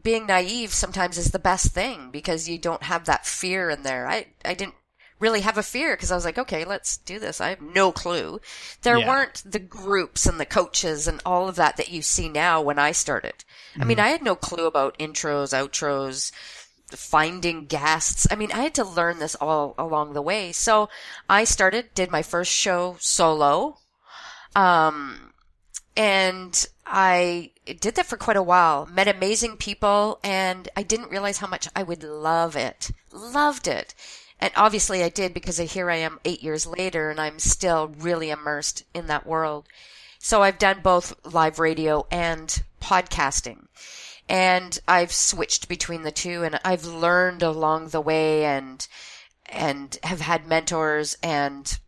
being 0.00 0.26
naive 0.26 0.72
sometimes 0.72 1.18
is 1.18 1.32
the 1.32 1.40
best 1.40 1.72
thing 1.72 2.10
because 2.12 2.48
you 2.48 2.58
don't 2.58 2.84
have 2.84 3.06
that 3.06 3.26
fear 3.26 3.70
in 3.70 3.82
there. 3.82 4.06
I, 4.06 4.28
I 4.44 4.54
didn't 4.54 4.76
really 5.18 5.40
have 5.40 5.58
a 5.58 5.64
fear 5.64 5.96
because 5.96 6.12
I 6.12 6.14
was 6.14 6.24
like, 6.24 6.38
okay, 6.38 6.64
let's 6.64 6.96
do 6.98 7.18
this. 7.18 7.40
I 7.40 7.48
have 7.48 7.60
no 7.60 7.90
clue. 7.90 8.40
There 8.82 8.98
yeah. 8.98 9.08
weren't 9.08 9.42
the 9.44 9.58
groups 9.58 10.26
and 10.26 10.38
the 10.38 10.46
coaches 10.46 11.08
and 11.08 11.20
all 11.26 11.48
of 11.48 11.56
that 11.56 11.76
that 11.78 11.90
you 11.90 12.02
see 12.02 12.28
now 12.28 12.62
when 12.62 12.78
I 12.78 12.92
started. 12.92 13.44
Mm-hmm. 13.72 13.82
I 13.82 13.84
mean, 13.84 13.96
mm-hmm. 13.96 14.06
I 14.06 14.10
had 14.10 14.22
no 14.22 14.36
clue 14.36 14.66
about 14.66 14.98
intros, 14.98 15.52
outros, 15.52 16.30
finding 16.96 17.66
guests. 17.66 18.26
I 18.30 18.34
mean, 18.34 18.52
I 18.52 18.62
had 18.62 18.74
to 18.74 18.84
learn 18.84 19.18
this 19.18 19.34
all 19.36 19.74
along 19.78 20.12
the 20.12 20.22
way. 20.22 20.52
So 20.52 20.88
I 21.28 21.44
started, 21.44 21.94
did 21.94 22.10
my 22.10 22.22
first 22.22 22.52
show 22.52 22.96
solo. 23.00 23.78
Um, 24.54 25.32
and 25.96 26.66
I 26.86 27.50
did 27.80 27.94
that 27.94 28.06
for 28.06 28.16
quite 28.16 28.36
a 28.36 28.42
while, 28.42 28.86
met 28.86 29.08
amazing 29.08 29.56
people, 29.56 30.18
and 30.22 30.68
I 30.76 30.82
didn't 30.82 31.10
realize 31.10 31.38
how 31.38 31.46
much 31.46 31.68
I 31.76 31.82
would 31.82 32.02
love 32.02 32.56
it. 32.56 32.90
Loved 33.12 33.68
it. 33.68 33.94
And 34.42 34.52
obviously 34.56 35.04
I 35.04 35.08
did 35.08 35.34
because 35.34 35.58
here 35.58 35.88
I 35.88 35.96
am 35.96 36.18
eight 36.24 36.42
years 36.42 36.66
later 36.66 37.10
and 37.10 37.20
I'm 37.20 37.38
still 37.38 37.94
really 37.98 38.28
immersed 38.28 38.82
in 38.92 39.06
that 39.06 39.24
world. 39.24 39.68
So 40.18 40.42
I've 40.42 40.58
done 40.58 40.80
both 40.82 41.14
live 41.24 41.60
radio 41.60 42.06
and 42.10 42.62
podcasting. 42.80 43.66
And 44.32 44.78
I've 44.88 45.12
switched 45.12 45.68
between 45.68 46.02
the 46.02 46.10
two 46.10 46.42
and 46.42 46.58
I've 46.64 46.86
learned 46.86 47.42
along 47.42 47.88
the 47.88 48.00
way 48.00 48.46
and, 48.46 48.86
and 49.44 49.98
have 50.02 50.22
had 50.22 50.46
mentors 50.46 51.18
and 51.22 51.78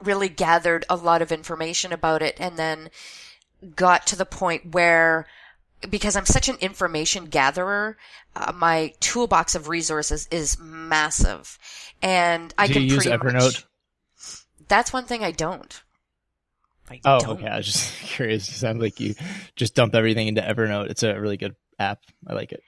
really 0.00 0.28
gathered 0.28 0.84
a 0.88 0.94
lot 0.94 1.22
of 1.22 1.32
information 1.32 1.92
about 1.92 2.22
it 2.22 2.36
and 2.38 2.56
then 2.56 2.90
got 3.74 4.06
to 4.06 4.16
the 4.16 4.24
point 4.24 4.74
where 4.74 5.26
because 5.90 6.14
I'm 6.14 6.26
such 6.26 6.48
an 6.48 6.56
information 6.60 7.26
gatherer, 7.26 7.96
uh, 8.36 8.52
my 8.54 8.94
toolbox 9.00 9.54
of 9.54 9.68
resources 9.68 10.28
is 10.30 10.58
massive, 10.58 11.58
and 12.00 12.54
I 12.56 12.66
Do 12.66 12.74
can 12.74 12.82
use 12.84 13.06
Evernote. 13.06 13.34
Much, 13.34 13.66
that's 14.68 14.92
one 14.92 15.04
thing 15.04 15.22
I 15.22 15.32
don't. 15.32 15.82
I 16.90 17.00
oh, 17.04 17.18
don't. 17.20 17.28
okay. 17.38 17.48
I 17.48 17.56
was 17.56 17.66
just 17.66 17.94
curious. 18.00 18.48
It 18.48 18.54
sounds 18.54 18.80
like 18.80 19.00
you 19.00 19.14
just 19.56 19.74
dump 19.74 19.94
everything 19.94 20.28
into 20.28 20.42
Evernote. 20.42 20.90
It's 20.90 21.02
a 21.02 21.18
really 21.18 21.36
good 21.36 21.56
app. 21.78 22.00
I 22.26 22.34
like 22.34 22.52
it. 22.52 22.62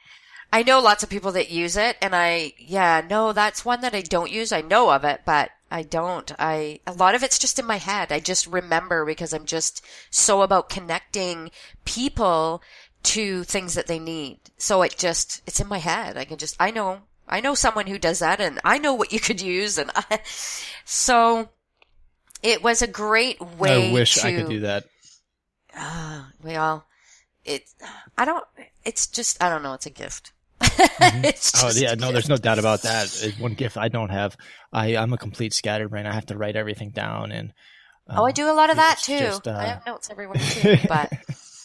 I 0.53 0.63
know 0.63 0.81
lots 0.81 1.03
of 1.03 1.11
people 1.11 1.33
that 1.33 1.51
use 1.51 1.77
it, 1.77 1.99
and 2.01 2.17
I, 2.17 2.55
yeah, 2.57 3.03
no, 3.09 3.33
that's 3.33 3.67
one 3.67 3.83
that 3.83 3.95
I 3.95 4.01
don't 4.01 4.31
use. 4.31 4.51
I 4.51 4.63
know 4.63 4.91
of 4.91 5.05
it, 5.05 5.21
but 5.27 5.51
I 5.71 5.83
don't. 5.83 6.33
I, 6.39 6.81
a 6.87 6.93
lot 6.93 7.15
of 7.15 7.23
it's 7.23 7.39
just 7.39 7.59
in 7.59 7.67
my 7.67 7.77
head. 7.77 8.11
I 8.11 8.21
just 8.21 8.47
remember 8.47 9.05
because 9.05 9.35
I'm 9.35 9.45
just 9.45 9.85
so 10.11 10.41
about 10.41 10.71
connecting 10.71 11.51
people 11.85 12.63
to 13.05 13.45
things 13.45 13.75
that 13.75 13.87
they 13.87 13.99
need. 13.99 14.39
So 14.57 14.83
it 14.83 14.97
just, 14.99 15.43
it's 15.47 15.61
in 15.61 15.69
my 15.69 15.79
head. 15.79 16.17
I 16.17 16.25
can 16.25 16.39
just, 16.39 16.57
I 16.59 16.71
know, 16.71 17.03
I 17.29 17.41
know 17.41 17.55
someone 17.55 17.87
who 17.87 17.99
does 17.99 18.21
that 18.21 18.41
and 18.41 18.59
I 18.65 18.79
know 18.79 18.95
what 18.95 19.13
you 19.13 19.21
could 19.21 19.43
use. 19.43 19.77
And 19.77 19.91
I, 19.95 20.21
so 20.85 21.51
it 22.43 22.63
was 22.63 22.83
a 22.83 22.87
great 22.87 23.41
way 23.41 23.91
I 23.91 23.93
wish 23.93 24.15
to, 24.15 24.27
I 24.27 24.35
could 24.35 24.49
do 24.49 24.61
that. 24.61 24.85
Uh, 25.77 26.25
well, 26.43 26.87
it, 27.45 27.65
I 28.17 28.25
don't, 28.25 28.45
it's 28.85 29.07
just, 29.07 29.43
I 29.43 29.49
don't 29.49 29.63
know. 29.63 29.75
It's 29.75 29.87
a 29.87 29.91
gift. 29.91 30.33
Mm-hmm. 30.61 31.67
oh 31.67 31.71
yeah, 31.75 31.95
no, 31.95 32.13
there's 32.13 32.29
no 32.29 32.37
doubt 32.37 32.59
about 32.59 32.83
that. 32.83 33.05
It's 33.05 33.39
one 33.39 33.55
gift 33.55 33.77
I 33.77 33.89
don't 33.89 34.11
have. 34.11 34.37
I 34.73 34.97
I'm 34.97 35.13
a 35.13 35.19
complete 35.19 35.53
scatterbrain. 35.53 36.07
I 36.07 36.13
have 36.13 36.27
to 36.27 36.37
write 36.37 36.57
everything 36.57 36.91
down, 36.91 37.31
and 37.31 37.53
um, 38.09 38.19
oh, 38.19 38.25
I 38.25 38.33
do 38.33 38.51
a 38.51 38.53
lot 38.53 38.71
of 38.71 38.77
that 38.77 38.99
too. 38.99 39.19
Just, 39.19 39.47
uh... 39.47 39.53
I 39.53 39.65
have 39.67 39.87
notes 39.87 40.11
everywhere 40.11 40.39
too, 40.39 40.79
but 40.89 41.13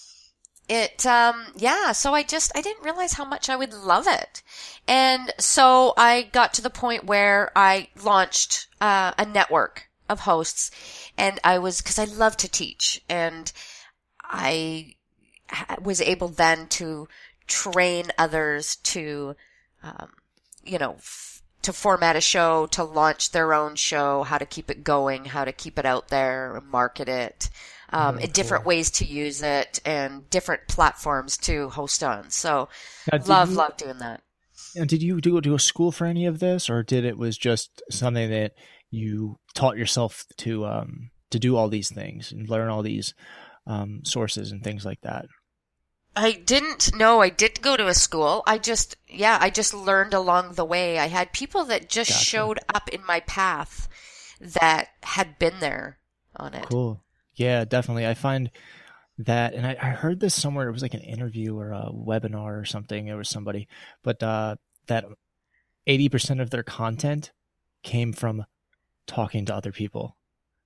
it 0.70 1.06
um 1.06 1.46
yeah. 1.56 1.92
So 1.94 2.14
I 2.14 2.24
just 2.24 2.52
I 2.56 2.62
didn't 2.62 2.84
realize 2.84 3.14
how 3.14 3.26
much 3.26 3.50
I 3.50 3.56
would 3.56 3.74
love 3.74 4.06
it, 4.08 4.44
and 4.88 5.34
so 5.40 5.94
I 5.98 6.30
got 6.32 6.54
to 6.56 6.62
the 6.62 6.70
point 6.70 7.06
where 7.06 7.52
I 7.56 7.90
launched 8.04 8.68
uh, 8.80 9.14
a 9.18 9.26
network 9.26 9.90
of 10.10 10.22
hosts, 10.22 10.72
and 11.18 11.40
I 11.44 11.60
was 11.60 11.82
because 11.82 12.00
I 12.00 12.06
love 12.06 12.38
to 12.38 12.50
teach, 12.50 13.02
and 13.10 13.52
I 14.24 14.96
was 15.82 16.02
able 16.02 16.30
then 16.30 16.68
to 16.68 17.08
train 17.48 18.06
others 18.18 18.78
to, 18.78 19.36
um, 19.84 20.12
you 20.64 20.78
know, 20.80 20.96
f- 20.98 21.42
to 21.62 21.74
format 21.74 22.16
a 22.16 22.22
show, 22.22 22.68
to 22.68 22.84
launch 22.84 23.32
their 23.32 23.54
own 23.54 23.76
show, 23.76 24.24
how 24.24 24.38
to 24.38 24.46
keep 24.46 24.70
it 24.70 24.84
going, 24.84 25.26
how 25.26 25.46
to 25.46 25.54
keep 25.54 25.80
it 25.80 25.86
out 25.86 26.10
there, 26.10 26.62
market 26.70 27.08
it, 27.08 27.50
um, 27.92 28.20
oh, 28.22 28.26
different 28.28 28.66
ways 28.66 28.92
to 28.92 29.06
use 29.06 29.42
it, 29.42 29.80
and 29.86 30.30
different 30.30 30.68
platforms 30.68 31.38
to 31.38 31.70
host 31.70 32.04
on. 32.04 32.30
So, 32.30 32.70
now, 33.12 33.20
love, 33.26 33.52
you, 33.52 33.56
love 33.56 33.78
doing 33.78 34.00
that. 34.00 34.22
And 34.76 34.90
did 34.90 35.04
you 35.04 35.22
do 35.22 35.40
do 35.40 35.56
a 35.56 35.60
school 35.60 35.92
for 35.92 36.06
any 36.06 36.26
of 36.26 36.40
this, 36.40 36.70
or 36.70 36.84
did 36.84 37.06
it 37.06 37.18
was 37.18 37.38
just 37.38 37.82
something 37.92 38.30
that 38.30 38.54
you 38.94 39.38
taught 39.56 39.78
yourself 39.78 40.26
to 40.38 40.66
um, 40.66 41.10
to 41.32 41.40
do 41.40 41.56
all 41.56 41.68
these 41.68 41.92
things 41.92 42.32
and 42.32 42.48
learn 42.48 42.70
all 42.70 42.84
these 42.84 43.14
um, 43.66 44.02
sources 44.06 44.52
and 44.52 44.64
things 44.64 44.86
like 44.86 45.02
that? 45.02 45.26
I 46.16 46.34
didn't 46.34 46.96
know 46.96 47.22
I 47.22 47.30
did 47.30 47.62
go 47.62 47.76
to 47.76 47.88
a 47.88 47.96
school. 47.96 48.44
I 48.46 48.60
just, 48.60 48.96
yeah, 49.10 49.40
I 49.42 49.50
just 49.50 49.74
learned 49.74 50.14
along 50.14 50.54
the 50.54 50.66
way. 50.66 51.00
I 51.00 51.08
had 51.08 51.34
people 51.34 51.66
that 51.66 51.90
just 51.90 52.12
gotcha. 52.12 52.24
showed 52.24 52.60
up 52.72 52.88
in 52.90 53.04
my 53.06 53.22
path 53.22 53.88
that 54.40 54.90
had 55.02 55.40
been 55.40 55.60
there 55.60 55.98
on 56.36 56.54
it. 56.54 56.70
Cool. 56.70 57.04
Yeah, 57.34 57.66
definitely. 57.66 58.06
I 58.06 58.14
find 58.14 58.52
that, 59.18 59.56
and 59.56 59.66
I, 59.66 59.76
I 59.82 59.90
heard 59.90 60.20
this 60.20 60.40
somewhere. 60.40 60.70
It 60.70 60.74
was 60.74 60.84
like 60.84 60.94
an 60.94 61.02
interview 61.02 61.58
or 61.58 61.72
a 61.72 61.90
webinar 61.92 62.62
or 62.62 62.66
something. 62.66 63.08
It 63.08 63.16
was 63.16 63.30
somebody, 63.30 63.68
but 64.04 64.22
uh, 64.22 64.58
that 64.86 65.06
80% 65.88 66.42
of 66.42 66.52
their 66.52 66.62
content 66.62 67.32
came 67.82 68.14
from 68.14 68.46
talking 69.08 69.46
to 69.46 69.56
other 69.56 69.72
people. 69.72 70.18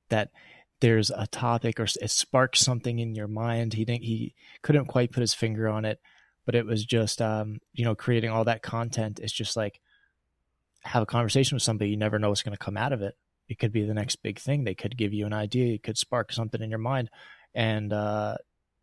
That 0.10 0.32
there's 0.80 1.10
a 1.10 1.28
topic 1.28 1.80
or 1.80 1.84
it 1.84 2.12
sparks 2.12 2.60
something 2.60 3.00
in 3.00 3.16
your 3.16 3.28
mind. 3.28 3.74
He 3.74 3.86
didn't, 3.86 4.04
he 4.04 4.36
couldn't 4.62 4.86
quite 4.86 5.12
put 5.12 5.22
his 5.22 5.34
finger 5.34 5.68
on 5.68 5.86
it, 5.86 6.00
but 6.46 6.56
it 6.56 6.66
was 6.66 6.86
just, 6.86 7.22
um, 7.22 7.60
you 7.74 7.84
know, 7.84 7.96
creating 7.96 8.30
all 8.30 8.46
that 8.46 8.62
content. 8.62 9.20
It's 9.20 9.34
just 9.34 9.58
like 9.58 9.80
have 10.82 11.04
a 11.04 11.08
conversation 11.08 11.56
with 11.56 11.64
somebody. 11.64 11.90
You 11.90 11.98
never 11.98 12.20
know 12.20 12.30
what's 12.30 12.44
going 12.44 12.56
to 12.56 12.64
come 12.64 12.78
out 12.78 12.94
of 12.94 13.02
it. 13.02 13.18
It 13.50 13.60
could 13.60 13.72
be 13.72 13.86
the 13.86 13.94
next 13.94 14.18
big 14.18 14.40
thing. 14.40 14.64
They 14.64 14.76
could 14.76 14.98
give 14.98 15.14
you 15.14 15.26
an 15.26 15.34
idea. 15.34 15.74
It 15.74 15.84
could 15.84 15.98
spark 15.98 16.32
something 16.32 16.62
in 16.62 16.70
your 16.70 16.80
mind. 16.80 17.10
And, 17.56 17.92
uh, 17.92 18.38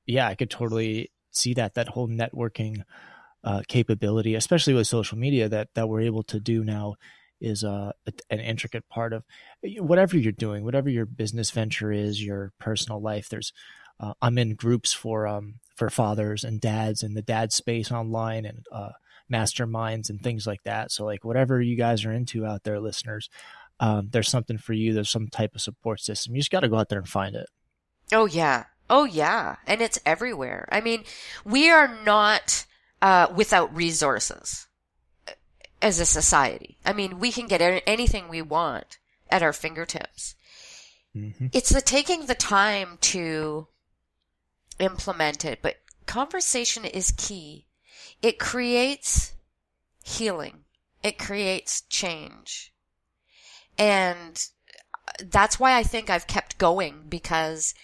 yeah, 0.07 0.27
I 0.27 0.35
could 0.35 0.51
totally 0.51 1.13
see 1.31 1.55
that, 1.55 1.75
that 1.75 1.89
whole 1.89 2.09
networking, 2.09 2.83
uh, 3.45 3.63
capability, 3.69 4.35
especially 4.35 4.75
with 4.75 4.87
social 4.87 5.19
media 5.19 5.49
that, 5.49 5.69
that 5.75 5.89
we're 5.89 6.01
able 6.01 6.23
to 6.25 6.41
do 6.41 6.65
now 6.65 6.95
is 7.45 7.63
uh, 7.63 7.93
a, 8.07 8.13
an 8.31 8.41
intricate 8.41 8.89
part 8.89 9.13
of 9.13 9.23
whatever 9.79 10.17
you're 10.17 10.33
doing, 10.33 10.65
whatever 10.65 10.89
your 10.89 11.07
business 11.07 11.51
venture 11.51 11.93
is, 11.93 12.25
your 12.25 12.53
personal 12.59 13.01
life. 13.01 13.29
There's 13.29 13.53
uh, 14.01 14.15
I'm 14.21 14.39
in 14.39 14.55
groups 14.55 14.93
for 14.93 15.27
um, 15.27 15.55
for 15.77 15.91
fathers 15.91 16.45
and 16.45 16.61
dads 16.61 17.03
and 17.03 17.17
the 17.17 17.23
dad 17.23 17.53
space 17.53 17.93
online 17.93 18.45
and 18.45 18.67
uh, 18.73 18.91
masterminds 19.33 20.11
and 20.11 20.21
things 20.21 20.47
like 20.47 20.63
that. 20.65 20.91
So 20.91 21.05
like 21.05 21.25
whatever 21.25 21.61
you 21.61 21.77
guys 21.77 22.05
are 22.05 22.13
into 22.13 22.47
out 22.47 22.65
there, 22.65 22.81
listeners, 22.81 23.31
um, 23.81 24.09
there's 24.11 24.29
something 24.29 24.59
for 24.59 24.73
you. 24.73 24.93
There's 24.93 25.11
some 25.11 25.29
type 25.29 25.55
of 25.55 25.61
support 25.61 26.01
system. 26.01 26.35
You 26.35 26.41
just 26.41 26.51
got 26.51 26.61
to 26.61 26.69
go 26.69 26.77
out 26.77 26.89
there 26.89 26.99
and 26.99 27.09
find 27.09 27.37
it. 27.37 27.49
Oh 28.13 28.27
yeah, 28.27 28.65
oh 28.91 29.05
yeah, 29.05 29.57
and 29.67 29.81
it's 29.81 29.99
everywhere. 30.05 30.69
I 30.73 30.81
mean, 30.81 31.05
we 31.45 31.71
are 31.71 31.97
not 32.05 32.67
uh, 33.01 33.29
without 33.35 33.75
resources 33.75 34.67
as 35.85 36.01
a 36.01 36.07
society. 36.07 36.79
I 36.85 36.95
mean, 36.95 37.21
we 37.21 37.31
can 37.31 37.47
get 37.47 37.61
anything 37.87 38.29
we 38.29 38.41
want 38.41 38.99
at 39.29 39.43
our 39.43 39.53
fingertips. 39.53 40.35
Mm-hmm. 41.15 41.49
It's 41.53 41.69
the 41.69 41.83
taking 41.83 42.25
the 42.25 42.35
time 42.35 42.97
to 43.03 43.69
implement 44.79 45.45
it, 45.45 45.61
but 45.61 45.77
conversation 46.07 46.87
is 46.87 47.13
key. 47.13 47.67
It 48.23 48.39
creates 48.39 49.35
healing. 50.03 50.65
It 51.03 51.19
creates 51.19 51.83
change. 51.83 52.73
And 53.77 54.43
that's 55.23 55.61
why 55.61 55.77
I 55.77 55.83
think 55.83 56.09
I've 56.09 56.27
kept 56.27 56.57
going 56.57 57.05
because 57.11 57.75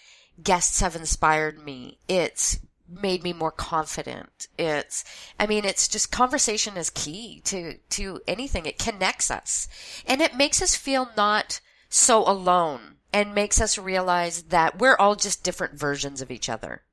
guests 0.41 0.79
have 0.81 0.95
inspired 0.95 1.63
me. 1.63 1.99
It's 2.07 2.57
made 2.91 3.23
me 3.23 3.33
more 3.33 3.51
confident. 3.51 4.47
It's, 4.57 5.03
I 5.39 5.47
mean, 5.47 5.65
it's 5.65 5.87
just 5.87 6.11
conversation 6.11 6.77
is 6.77 6.89
key 6.89 7.41
to, 7.45 7.77
to 7.91 8.21
anything. 8.27 8.65
It 8.65 8.79
connects 8.79 9.31
us 9.31 9.67
and 10.05 10.21
it 10.21 10.35
makes 10.35 10.61
us 10.61 10.75
feel 10.75 11.09
not 11.15 11.61
so 11.89 12.27
alone 12.27 12.95
and 13.13 13.35
makes 13.35 13.59
us 13.59 13.77
realize 13.77 14.43
that 14.43 14.79
we're 14.79 14.95
all 14.97 15.15
just 15.15 15.43
different 15.43 15.79
versions 15.79 16.21
of 16.21 16.31
each 16.31 16.49
other. 16.49 16.83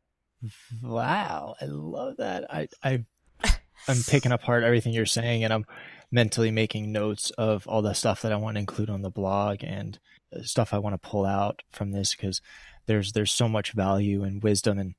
Wow. 0.82 1.56
I 1.61 1.64
love 1.64 2.18
that. 2.18 2.52
I, 2.52 2.68
I, 2.82 3.04
I'm 3.88 4.02
picking 4.06 4.30
apart 4.30 4.62
everything 4.62 4.92
you're 4.92 5.06
saying 5.06 5.42
and 5.42 5.52
I'm 5.52 5.64
mentally 6.12 6.50
making 6.50 6.92
notes 6.92 7.30
of 7.30 7.66
all 7.66 7.82
the 7.82 7.92
stuff 7.92 8.22
that 8.22 8.32
I 8.32 8.37
want 8.37 8.54
to 8.54 8.61
include 8.61 8.88
on 8.88 9.02
the 9.02 9.11
blog 9.11 9.58
and 9.62 9.98
uh, 10.34 10.42
stuff 10.42 10.72
I 10.72 10.78
want 10.78 10.94
to 10.94 11.08
pull 11.08 11.26
out 11.26 11.62
from 11.70 11.90
this 11.90 12.14
because 12.14 12.40
there's, 12.87 13.12
there's 13.12 13.32
so 13.32 13.48
much 13.48 13.72
value 13.72 14.22
and 14.22 14.42
wisdom 14.42 14.78
and 14.78 14.94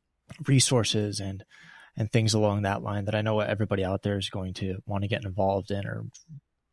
resources 0.48 1.20
and 1.20 1.44
and 1.98 2.12
things 2.12 2.34
along 2.34 2.62
that 2.62 2.82
line 2.82 3.06
that 3.06 3.16
I 3.16 3.22
know 3.22 3.40
everybody 3.40 3.84
out 3.84 4.04
there 4.04 4.18
is 4.18 4.30
going 4.30 4.54
to 4.56 4.78
want 4.86 5.04
to 5.04 5.10
get 5.10 5.26
involved 5.26 5.70
in 5.70 5.86
or 5.86 6.06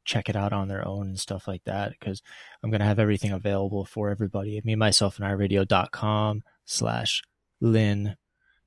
check 0.04 0.28
it 0.28 0.36
out 0.36 0.52
on 0.52 0.68
their 0.68 0.86
own 0.86 1.08
and 1.08 1.18
stuff 1.18 1.48
like 1.48 1.64
that 1.64 1.90
because 1.90 2.22
I'm 2.62 2.70
going 2.70 2.80
to 2.80 2.86
have 2.86 3.00
everything 3.00 3.32
available 3.32 3.84
for 3.84 4.08
everybody. 4.08 4.60
Me, 4.64 4.76
myself, 4.76 5.18
and 5.18 5.26
iRadio.com 5.26 6.44
slash 6.64 7.22
Lynn 7.60 8.16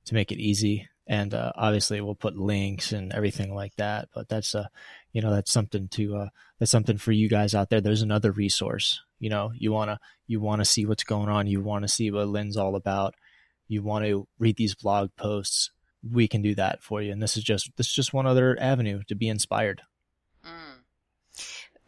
to 0.04 0.14
make 0.14 0.30
it 0.30 0.38
easy. 0.38 0.86
And 1.06 1.34
uh, 1.34 1.50
obviously, 1.56 2.00
we'll 2.00 2.14
put 2.14 2.36
links 2.36 2.92
and 2.92 3.12
everything 3.12 3.52
like 3.52 3.74
that. 3.76 4.10
But 4.14 4.28
that's 4.28 4.54
uh, 4.54 4.66
you 5.12 5.22
know, 5.22 5.32
that's 5.32 5.50
something 5.50 5.88
to 5.88 6.16
uh, 6.16 6.28
that's 6.58 6.70
something 6.70 6.98
for 6.98 7.10
you 7.10 7.28
guys 7.28 7.54
out 7.54 7.68
there. 7.70 7.80
There's 7.80 8.02
another 8.02 8.30
resource. 8.30 9.00
You 9.18 9.30
know, 9.30 9.50
you 9.56 9.72
wanna 9.72 9.98
you 10.28 10.40
wanna 10.40 10.64
see 10.64 10.86
what's 10.86 11.02
going 11.02 11.28
on. 11.28 11.48
You 11.48 11.62
want 11.62 11.82
to 11.82 11.88
see 11.88 12.12
what 12.12 12.28
Lynn's 12.28 12.56
all 12.56 12.76
about 12.76 13.14
you 13.70 13.82
want 13.82 14.04
to 14.04 14.26
read 14.38 14.56
these 14.56 14.74
blog 14.74 15.10
posts, 15.16 15.70
we 16.08 16.28
can 16.28 16.42
do 16.42 16.54
that 16.54 16.82
for 16.82 17.02
you. 17.02 17.12
And 17.12 17.22
this 17.22 17.36
is 17.36 17.44
just 17.44 17.70
this 17.76 17.88
is 17.88 17.94
just 17.94 18.12
one 18.12 18.26
other 18.26 18.56
avenue 18.60 19.02
to 19.08 19.14
be 19.14 19.28
inspired. 19.28 19.82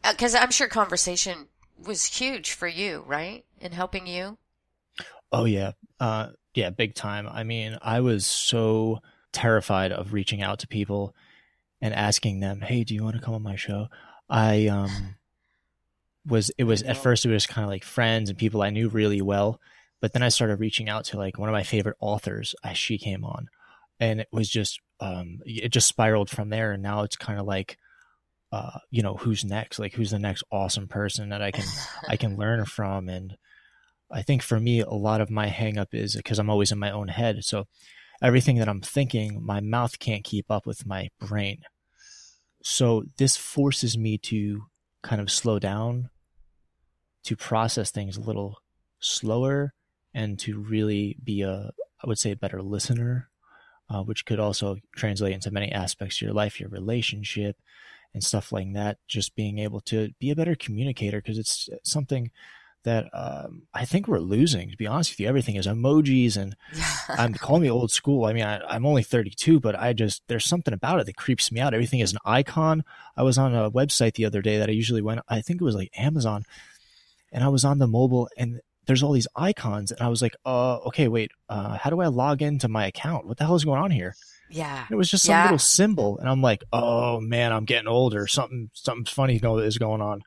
Because 0.02 0.34
mm. 0.34 0.38
uh, 0.38 0.42
I'm 0.42 0.50
sure 0.50 0.68
conversation 0.68 1.48
was 1.84 2.06
huge 2.06 2.52
for 2.52 2.68
you, 2.68 3.04
right, 3.06 3.44
in 3.60 3.72
helping 3.72 4.06
you. 4.06 4.38
Oh 5.32 5.44
yeah, 5.44 5.72
uh, 5.98 6.28
yeah, 6.54 6.70
big 6.70 6.94
time. 6.94 7.26
I 7.26 7.42
mean, 7.42 7.78
I 7.82 8.00
was 8.00 8.26
so 8.26 9.00
terrified 9.32 9.92
of 9.92 10.12
reaching 10.12 10.42
out 10.42 10.58
to 10.60 10.68
people 10.68 11.14
and 11.80 11.94
asking 11.94 12.40
them, 12.40 12.60
"Hey, 12.60 12.84
do 12.84 12.94
you 12.94 13.02
want 13.02 13.16
to 13.16 13.22
come 13.22 13.34
on 13.34 13.42
my 13.42 13.56
show?" 13.56 13.88
I 14.28 14.66
um 14.68 15.16
was 16.26 16.50
it 16.56 16.64
was 16.64 16.82
at 16.82 16.96
first 16.96 17.26
it 17.26 17.30
was 17.30 17.46
kind 17.46 17.64
of 17.64 17.70
like 17.70 17.84
friends 17.84 18.30
and 18.30 18.38
people 18.38 18.62
I 18.62 18.70
knew 18.70 18.88
really 18.88 19.20
well 19.20 19.60
but 20.02 20.12
then 20.12 20.22
I 20.22 20.30
started 20.30 20.58
reaching 20.58 20.88
out 20.88 21.04
to 21.06 21.16
like 21.16 21.38
one 21.38 21.48
of 21.48 21.52
my 21.52 21.62
favorite 21.62 21.96
authors 22.00 22.56
as 22.64 22.76
she 22.76 22.98
came 22.98 23.24
on. 23.24 23.48
And 24.00 24.20
it 24.20 24.28
was 24.32 24.48
just, 24.48 24.80
um, 24.98 25.38
it 25.46 25.68
just 25.68 25.86
spiraled 25.86 26.28
from 26.28 26.50
there. 26.50 26.72
And 26.72 26.82
now 26.82 27.04
it's 27.04 27.14
kind 27.14 27.38
of 27.38 27.46
like, 27.46 27.78
uh, 28.50 28.80
you 28.90 29.00
know, 29.00 29.14
who's 29.14 29.44
next? 29.44 29.78
Like, 29.78 29.94
who's 29.94 30.10
the 30.10 30.18
next 30.18 30.42
awesome 30.50 30.88
person 30.88 31.28
that 31.28 31.40
I 31.40 31.52
can, 31.52 31.64
I 32.08 32.16
can 32.16 32.36
learn 32.36 32.64
from? 32.64 33.08
And 33.08 33.36
I 34.10 34.22
think 34.22 34.42
for 34.42 34.58
me, 34.58 34.80
a 34.80 34.90
lot 34.90 35.20
of 35.20 35.30
my 35.30 35.48
hangup 35.48 35.94
is 35.94 36.16
because 36.16 36.40
I'm 36.40 36.50
always 36.50 36.72
in 36.72 36.80
my 36.80 36.90
own 36.90 37.06
head. 37.06 37.44
So 37.44 37.68
everything 38.20 38.56
that 38.56 38.68
I'm 38.68 38.80
thinking, 38.80 39.40
my 39.40 39.60
mouth 39.60 40.00
can't 40.00 40.24
keep 40.24 40.50
up 40.50 40.66
with 40.66 40.84
my 40.84 41.10
brain. 41.20 41.62
So 42.64 43.04
this 43.18 43.36
forces 43.36 43.96
me 43.96 44.18
to 44.18 44.64
kind 45.04 45.20
of 45.20 45.30
slow 45.30 45.60
down, 45.60 46.10
to 47.22 47.36
process 47.36 47.92
things 47.92 48.16
a 48.16 48.20
little 48.20 48.58
slower 48.98 49.74
and 50.14 50.38
to 50.40 50.58
really 50.58 51.16
be 51.22 51.42
a, 51.42 51.72
I 52.02 52.06
would 52.06 52.18
say, 52.18 52.32
a 52.32 52.36
better 52.36 52.62
listener, 52.62 53.28
uh, 53.88 54.02
which 54.02 54.24
could 54.24 54.40
also 54.40 54.78
translate 54.94 55.32
into 55.32 55.50
many 55.50 55.70
aspects 55.72 56.18
of 56.18 56.22
your 56.22 56.34
life, 56.34 56.60
your 56.60 56.68
relationship, 56.68 57.56
and 58.14 58.22
stuff 58.22 58.52
like 58.52 58.72
that. 58.74 58.98
Just 59.08 59.34
being 59.34 59.58
able 59.58 59.80
to 59.82 60.10
be 60.18 60.30
a 60.30 60.36
better 60.36 60.54
communicator 60.54 61.20
because 61.20 61.38
it's 61.38 61.68
something 61.82 62.30
that 62.84 63.08
um, 63.12 63.62
I 63.72 63.84
think 63.84 64.08
we're 64.08 64.18
losing. 64.18 64.70
To 64.70 64.76
be 64.76 64.86
honest 64.86 65.12
with 65.12 65.20
you, 65.20 65.28
everything 65.28 65.56
is 65.56 65.66
emojis, 65.66 66.36
and 66.36 66.56
I'm 67.08 67.34
calling 67.34 67.62
me 67.62 67.70
old 67.70 67.90
school. 67.90 68.24
I 68.24 68.32
mean, 68.32 68.44
I, 68.44 68.74
am 68.74 68.86
only 68.86 69.02
32, 69.02 69.60
but 69.60 69.78
I 69.78 69.92
just 69.92 70.22
there's 70.28 70.44
something 70.44 70.74
about 70.74 71.00
it 71.00 71.06
that 71.06 71.16
creeps 71.16 71.52
me 71.52 71.60
out. 71.60 71.74
Everything 71.74 72.00
is 72.00 72.12
an 72.12 72.18
icon. 72.24 72.84
I 73.16 73.22
was 73.22 73.38
on 73.38 73.54
a 73.54 73.70
website 73.70 74.14
the 74.14 74.24
other 74.24 74.42
day 74.42 74.58
that 74.58 74.68
I 74.68 74.72
usually 74.72 75.02
went. 75.02 75.20
I 75.28 75.40
think 75.40 75.60
it 75.60 75.64
was 75.64 75.76
like 75.76 75.90
Amazon, 75.96 76.44
and 77.30 77.44
I 77.44 77.48
was 77.48 77.64
on 77.64 77.78
the 77.78 77.86
mobile, 77.86 78.28
and 78.36 78.60
there's 78.86 79.02
all 79.02 79.12
these 79.12 79.28
icons, 79.36 79.92
and 79.92 80.00
I 80.00 80.08
was 80.08 80.22
like, 80.22 80.34
uh, 80.44 80.78
okay, 80.86 81.08
wait, 81.08 81.30
uh, 81.48 81.76
how 81.76 81.90
do 81.90 82.00
I 82.00 82.06
log 82.06 82.42
into 82.42 82.68
my 82.68 82.86
account? 82.86 83.26
What 83.26 83.38
the 83.38 83.44
hell 83.44 83.54
is 83.54 83.64
going 83.64 83.80
on 83.80 83.90
here? 83.90 84.14
Yeah. 84.50 84.86
It 84.90 84.96
was 84.96 85.10
just 85.10 85.24
some 85.24 85.34
yeah. 85.34 85.44
little 85.44 85.58
symbol, 85.58 86.18
and 86.18 86.28
I'm 86.28 86.42
like, 86.42 86.64
oh 86.72 87.20
man, 87.20 87.52
I'm 87.52 87.64
getting 87.64 87.88
older. 87.88 88.26
Something, 88.26 88.70
something 88.74 89.06
funny 89.06 89.40
is 89.42 89.78
going 89.78 90.02
on. 90.02 90.22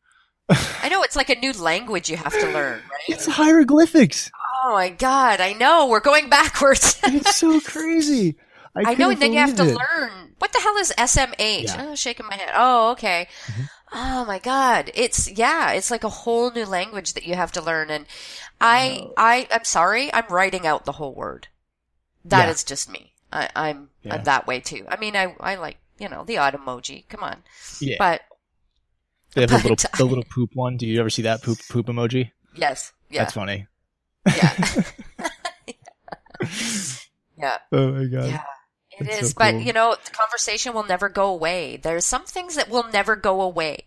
I 0.49 0.89
know 0.89 1.01
it's 1.01 1.15
like 1.15 1.29
a 1.29 1.35
new 1.35 1.53
language 1.53 2.09
you 2.09 2.17
have 2.17 2.33
to 2.33 2.45
learn, 2.51 2.79
right? 2.79 3.09
It's 3.09 3.25
hieroglyphics. 3.25 4.29
Oh 4.63 4.73
my 4.73 4.89
god, 4.89 5.41
I 5.41 5.53
know. 5.53 5.87
We're 5.87 5.99
going 5.99 6.29
backwards. 6.29 6.99
it's 7.03 7.37
so 7.37 7.59
crazy. 7.59 8.35
I, 8.75 8.91
I 8.91 8.93
know, 8.95 9.09
and 9.09 9.21
then 9.21 9.33
you 9.33 9.39
have 9.39 9.55
to 9.55 9.63
it. 9.63 9.75
learn. 9.75 10.33
What 10.37 10.53
the 10.53 10.59
hell 10.59 10.77
is 10.77 10.93
SMH? 10.97 11.63
Yeah. 11.63 11.87
Oh, 11.89 11.95
shaking 11.95 12.27
my 12.27 12.35
head. 12.35 12.51
Oh, 12.53 12.91
okay. 12.91 13.27
Mm-hmm. 13.47 13.63
Oh 13.93 14.25
my 14.25 14.39
god. 14.39 14.91
It's 14.93 15.31
yeah, 15.31 15.71
it's 15.71 15.89
like 15.89 16.03
a 16.03 16.09
whole 16.09 16.51
new 16.51 16.65
language 16.65 17.13
that 17.13 17.25
you 17.25 17.35
have 17.35 17.51
to 17.53 17.61
learn 17.61 17.89
and 17.89 18.05
I 18.59 19.09
I 19.17 19.47
I'm 19.51 19.65
sorry, 19.65 20.13
I'm 20.13 20.27
writing 20.29 20.65
out 20.65 20.85
the 20.85 20.93
whole 20.93 21.13
word. 21.13 21.47
That 22.25 22.45
yeah. 22.45 22.51
is 22.51 22.63
just 22.63 22.89
me. 22.89 23.13
I, 23.31 23.49
I'm 23.55 23.89
yeah. 24.03 24.15
I'm 24.15 24.23
that 24.23 24.47
way 24.47 24.59
too. 24.59 24.85
I 24.87 24.97
mean 24.97 25.15
I 25.15 25.35
I 25.39 25.55
like, 25.55 25.77
you 25.99 26.09
know, 26.09 26.23
the 26.23 26.37
odd 26.37 26.53
emoji. 26.53 27.07
Come 27.09 27.23
on. 27.23 27.43
Yeah. 27.79 27.97
But 27.99 28.21
they 29.33 29.41
have 29.41 29.49
the 29.49 29.57
little 29.57 29.75
the 29.75 30.03
uh, 30.03 30.05
little 30.05 30.23
poop 30.23 30.51
one. 30.53 30.77
Do 30.77 30.87
you 30.87 30.99
ever 30.99 31.09
see 31.09 31.23
that 31.23 31.43
poop 31.43 31.59
poop 31.69 31.87
emoji? 31.87 32.31
Yes. 32.55 32.93
Yeah. 33.09 33.23
That's 33.23 33.33
funny. 33.33 33.67
Yeah. 34.25 34.65
yeah. 37.37 37.57
Oh 37.71 37.91
my 37.91 38.05
god. 38.05 38.29
Yeah. 38.29 38.43
It 38.97 39.09
is, 39.09 39.31
so 39.31 39.33
cool. 39.35 39.51
but 39.51 39.65
you 39.65 39.73
know, 39.73 39.95
the 40.03 40.11
conversation 40.11 40.73
will 40.73 40.85
never 40.85 41.09
go 41.09 41.29
away. 41.29 41.77
There's 41.77 42.05
some 42.05 42.23
things 42.23 42.55
that 42.55 42.69
will 42.69 42.87
never 42.91 43.15
go 43.15 43.41
away. 43.41 43.85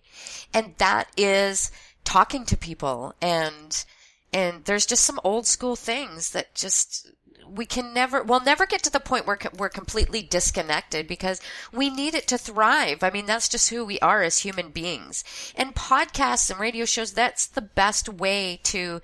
And 0.52 0.74
that 0.78 1.08
is 1.16 1.70
talking 2.04 2.44
to 2.46 2.56
people 2.56 3.14
and, 3.20 3.84
and 4.32 4.64
there's 4.64 4.86
just 4.86 5.04
some 5.04 5.20
old 5.24 5.46
school 5.46 5.76
things 5.76 6.30
that 6.30 6.54
just, 6.54 7.10
we 7.48 7.64
can 7.64 7.94
never, 7.94 8.22
we'll 8.22 8.40
never 8.40 8.66
get 8.66 8.82
to 8.82 8.90
the 8.90 9.00
point 9.00 9.26
where 9.26 9.38
we're 9.56 9.70
completely 9.70 10.20
disconnected 10.22 11.08
because 11.08 11.40
we 11.72 11.88
need 11.88 12.14
it 12.14 12.28
to 12.28 12.36
thrive. 12.36 13.02
I 13.02 13.10
mean, 13.10 13.26
that's 13.26 13.48
just 13.48 13.70
who 13.70 13.84
we 13.84 13.98
are 14.00 14.22
as 14.22 14.38
human 14.38 14.70
beings. 14.70 15.24
And 15.56 15.74
podcasts 15.74 16.50
and 16.50 16.60
radio 16.60 16.84
shows, 16.84 17.12
that's 17.12 17.46
the 17.46 17.62
best 17.62 18.08
way 18.08 18.60
to, 18.64 19.00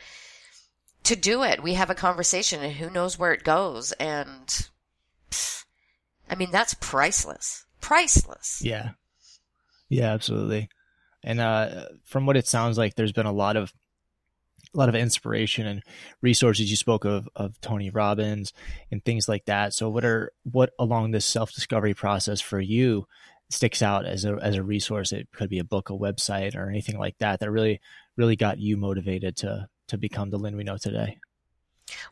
to 1.05 1.17
do 1.17 1.43
it. 1.43 1.63
We 1.63 1.75
have 1.75 1.89
a 1.89 1.95
conversation 1.95 2.63
and 2.63 2.75
who 2.75 2.91
knows 2.91 3.19
where 3.19 3.33
it 3.33 3.45
goes. 3.45 3.93
And, 3.93 4.69
I 6.29 6.35
mean, 6.35 6.51
that's 6.51 6.75
priceless. 6.75 7.65
Priceless. 7.81 8.61
Yeah. 8.63 8.91
Yeah, 9.89 10.13
absolutely. 10.13 10.69
And 11.23 11.41
uh, 11.41 11.87
from 12.05 12.27
what 12.27 12.37
it 12.37 12.47
sounds 12.47 12.77
like, 12.77 12.95
there's 12.95 13.13
been 13.13 13.25
a 13.25 13.33
lot 13.33 13.57
of 13.57 13.73
a 14.75 14.79
lot 14.79 14.89
of 14.89 14.95
inspiration 14.95 15.67
and 15.67 15.83
resources. 16.21 16.71
You 16.71 16.77
spoke 16.77 17.05
of 17.05 17.29
of 17.37 17.61
Tony 17.61 17.91
Robbins 17.91 18.53
and 18.91 19.05
things 19.05 19.29
like 19.29 19.45
that. 19.47 19.75
So, 19.75 19.89
what 19.89 20.05
are 20.05 20.33
what 20.51 20.71
along 20.79 21.11
this 21.11 21.25
self 21.25 21.53
discovery 21.53 21.95
process 21.95 22.41
for 22.41 22.61
you 22.61 23.07
sticks 23.51 23.83
out 23.83 24.07
as 24.07 24.25
a 24.25 24.39
as 24.43 24.57
a 24.57 24.63
resource? 24.63 25.13
It 25.13 25.29
could 25.33 25.51
be 25.51 25.59
a 25.59 25.65
book, 25.65 25.91
a 25.91 25.95
website, 25.95 26.57
or 26.57 26.69
anything 26.69 26.99
like 26.99 27.19
that 27.19 27.41
that 27.41 27.51
really 27.51 27.81
really 28.17 28.37
got 28.37 28.59
you 28.59 28.77
motivated 28.77 29.37
to 29.39 29.69
to 29.89 29.99
become 29.99 30.31
the 30.31 30.39
Lynn 30.39 30.57
we 30.57 30.65
know 30.65 30.77
today. 30.77 31.19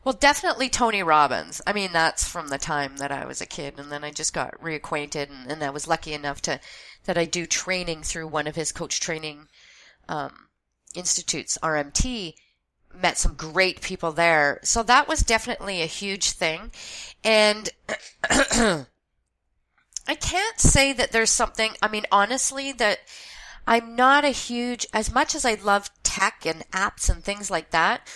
Well, 0.03 0.13
definitely 0.13 0.69
Tony 0.69 1.01
Robbins. 1.01 1.61
I 1.65 1.73
mean, 1.73 1.93
that's 1.93 2.27
from 2.27 2.49
the 2.49 2.59
time 2.59 2.97
that 2.97 3.11
I 3.11 3.25
was 3.25 3.41
a 3.41 3.45
kid, 3.45 3.79
and 3.79 3.91
then 3.91 4.03
I 4.03 4.11
just 4.11 4.33
got 4.33 4.59
reacquainted, 4.61 5.29
and, 5.29 5.51
and 5.51 5.63
I 5.63 5.71
was 5.71 5.87
lucky 5.87 6.13
enough 6.13 6.41
to 6.43 6.59
that 7.05 7.17
I 7.17 7.25
do 7.25 7.45
training 7.45 8.03
through 8.03 8.27
one 8.27 8.47
of 8.47 8.55
his 8.55 8.71
coach 8.71 8.99
training 8.99 9.47
um, 10.07 10.49
institutes, 10.95 11.57
RMT. 11.61 12.35
Met 12.93 13.17
some 13.17 13.33
great 13.33 13.81
people 13.81 14.11
there, 14.11 14.59
so 14.63 14.83
that 14.83 15.07
was 15.07 15.21
definitely 15.21 15.81
a 15.81 15.87
huge 15.87 16.31
thing, 16.31 16.71
and. 17.23 17.69
I 20.05 20.15
can't 20.15 20.59
say 20.59 20.91
that 20.91 21.13
there's 21.13 21.29
something, 21.29 21.71
I 21.81 21.87
mean, 21.87 22.05
honestly, 22.11 22.73
that 22.73 22.99
I'm 23.65 23.95
not 23.95 24.25
a 24.25 24.29
huge, 24.29 24.85
as 24.93 25.13
much 25.13 25.33
as 25.33 25.45
I 25.45 25.53
love 25.53 25.89
tech 26.03 26.45
and 26.45 26.69
apps 26.71 27.09
and 27.09 27.23
things 27.23 27.49
like 27.49 27.71
that, 27.71 28.07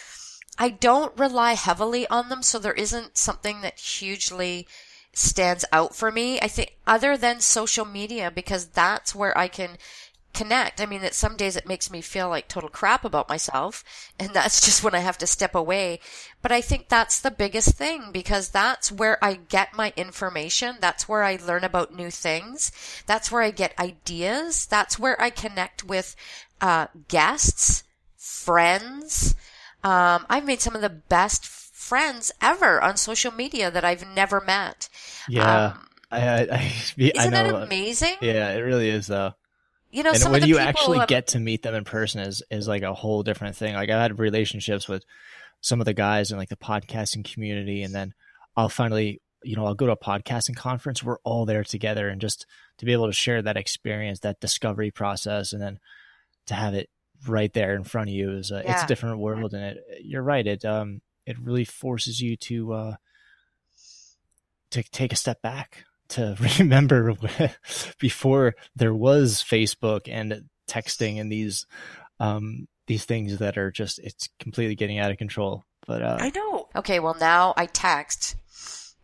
I 0.58 0.70
don't 0.70 1.18
rely 1.18 1.54
heavily 1.54 2.08
on 2.08 2.30
them, 2.30 2.44
so 2.44 2.60
there 2.60 2.74
isn't 2.74 3.18
something 3.18 3.62
that 3.62 3.80
hugely 3.80 4.68
stands 5.14 5.64
out 5.72 5.96
for 5.96 6.12
me. 6.12 6.40
I 6.42 6.48
think 6.48 6.78
other 6.86 7.16
than 7.16 7.40
social 7.40 7.86
media, 7.86 8.32
because 8.32 8.68
that's 8.68 9.16
where 9.16 9.38
I 9.38 9.48
can 9.48 9.78
connect. 10.34 10.80
I 10.80 10.86
mean, 10.86 11.02
that 11.02 11.14
some 11.14 11.36
days 11.36 11.56
it 11.56 11.68
makes 11.68 11.92
me 11.92 12.02
feel 12.02 12.30
like 12.30 12.48
total 12.48 12.70
crap 12.70 13.04
about 13.04 13.30
myself, 13.30 13.84
and 14.20 14.30
that's 14.34 14.62
just 14.64 14.84
when 14.84 14.96
I 14.96 15.00
have 15.00 15.18
to 15.20 15.28
step 15.28 15.56
away. 15.56 16.00
But 16.42 16.52
I 16.52 16.62
think 16.62 16.88
that's 16.88 17.20
the 17.20 17.32
biggest 17.32 17.76
thing 17.76 18.12
because 18.12 18.50
that's 18.50 18.92
where 18.92 19.24
I 19.24 19.36
get 19.36 19.76
my 19.76 19.94
information. 19.96 20.78
That's 20.80 21.10
where 21.10 21.24
I 21.24 21.38
learn 21.38 21.64
about 21.64 21.96
new 21.96 22.12
things. 22.12 22.72
That's 23.06 23.32
where 23.32 23.42
I 23.42 23.52
get 23.52 23.80
ideas. 23.80 24.66
That's 24.66 25.00
where 25.00 25.20
I 25.22 25.30
connect 25.30 25.84
with 25.84 26.16
uh, 26.62 26.88
guests, 27.08 27.84
friends. 28.16 29.36
Um, 29.84 30.26
I've 30.30 30.46
made 30.46 30.62
some 30.62 30.76
of 30.76 30.82
the 30.82 30.90
best 30.90 31.46
friends 31.46 32.32
ever 32.42 32.82
on 32.82 32.98
social 32.98 33.32
media 33.32 33.72
that 33.72 33.86
I've 33.86 34.06
never 34.08 34.42
met. 34.42 34.90
Yeah. 35.30 35.68
Um, 35.68 35.88
I, 36.12 36.20
I, 36.20 36.48
I, 36.52 36.74
isn't 36.98 37.32
know. 37.32 37.52
that 37.52 37.64
amazing? 37.64 38.16
Yeah, 38.22 38.52
it 38.52 38.60
really 38.60 38.90
is 38.90 39.08
though. 39.08 39.34
You 39.90 40.04
know, 40.04 40.12
and 40.12 40.32
when 40.32 40.46
you 40.48 40.58
actually 40.60 41.00
have- 41.00 41.08
get 41.08 41.28
to 41.28 41.40
meet 41.40 41.62
them 41.64 41.74
in 41.76 41.84
person 41.84 42.22
is 42.22 42.44
is 42.52 42.68
like 42.68 42.84
a 42.84 42.94
whole 42.94 43.24
different 43.24 43.56
thing. 43.56 43.74
Like 43.74 43.90
I've 43.90 44.00
had 44.02 44.20
relationships 44.20 44.88
with 44.88 45.06
some 45.62 45.80
of 45.80 45.86
the 45.86 45.94
guys 45.94 46.32
in 46.32 46.38
like 46.38 46.50
the 46.50 46.56
podcasting 46.58 47.24
community, 47.32 47.84
and 47.84 47.94
then 47.96 48.14
I'll 48.56 48.70
finally, 48.70 49.22
you 49.44 49.56
know, 49.56 49.66
I'll 49.66 49.76
go 49.76 49.86
to 49.88 49.94
a 49.94 49.98
podcasting 49.98 50.56
conference. 50.56 51.04
We're 51.04 51.20
all 51.24 51.46
there 51.46 51.64
together, 51.64 52.10
and 52.10 52.20
just 52.22 52.46
to 52.78 52.86
be 52.86 52.94
able 52.94 53.08
to 53.08 53.14
share 53.14 53.42
that 53.42 53.58
experience, 53.58 54.20
that 54.20 54.40
discovery 54.40 54.92
process, 54.92 55.54
and 55.54 55.62
then 55.62 55.80
to 56.48 56.54
have 56.54 56.74
it 56.74 56.90
right 57.26 57.52
there 57.54 57.76
in 57.76 57.84
front 57.84 58.10
of 58.10 58.14
you 58.14 58.32
is 58.38 58.52
a, 58.52 58.60
it's 58.60 58.84
a 58.84 58.88
different 58.88 59.20
world. 59.20 59.54
And 59.54 59.64
it, 59.64 59.78
you're 60.04 60.22
right. 60.22 60.46
It 60.46 60.64
um 60.66 61.02
it 61.26 61.40
really 61.40 61.66
forces 61.66 62.22
you 62.22 62.36
to 62.38 62.74
uh 62.74 62.96
to 64.72 64.84
take 64.84 65.14
a 65.14 65.16
step 65.16 65.42
back 65.42 65.86
to 66.10 66.36
remember 66.60 67.14
before 68.00 68.56
there 68.76 68.94
was 68.94 69.44
Facebook 69.48 70.02
and 70.08 70.44
texting 70.70 71.20
and 71.20 71.32
these 71.32 71.66
um 72.20 72.68
these 72.88 73.06
things 73.06 73.38
that 73.40 73.58
are 73.58 73.72
just 73.72 74.00
it's 74.00 74.30
completely 74.40 74.76
getting 74.76 75.00
out 75.00 75.12
of 75.12 75.18
control. 75.18 75.64
But 75.86 76.02
uh 76.02 76.18
I 76.20 76.30
know. 76.30 76.68
Okay, 76.76 77.00
well 77.00 77.16
now 77.20 77.54
I 77.58 77.66
text 77.66 78.36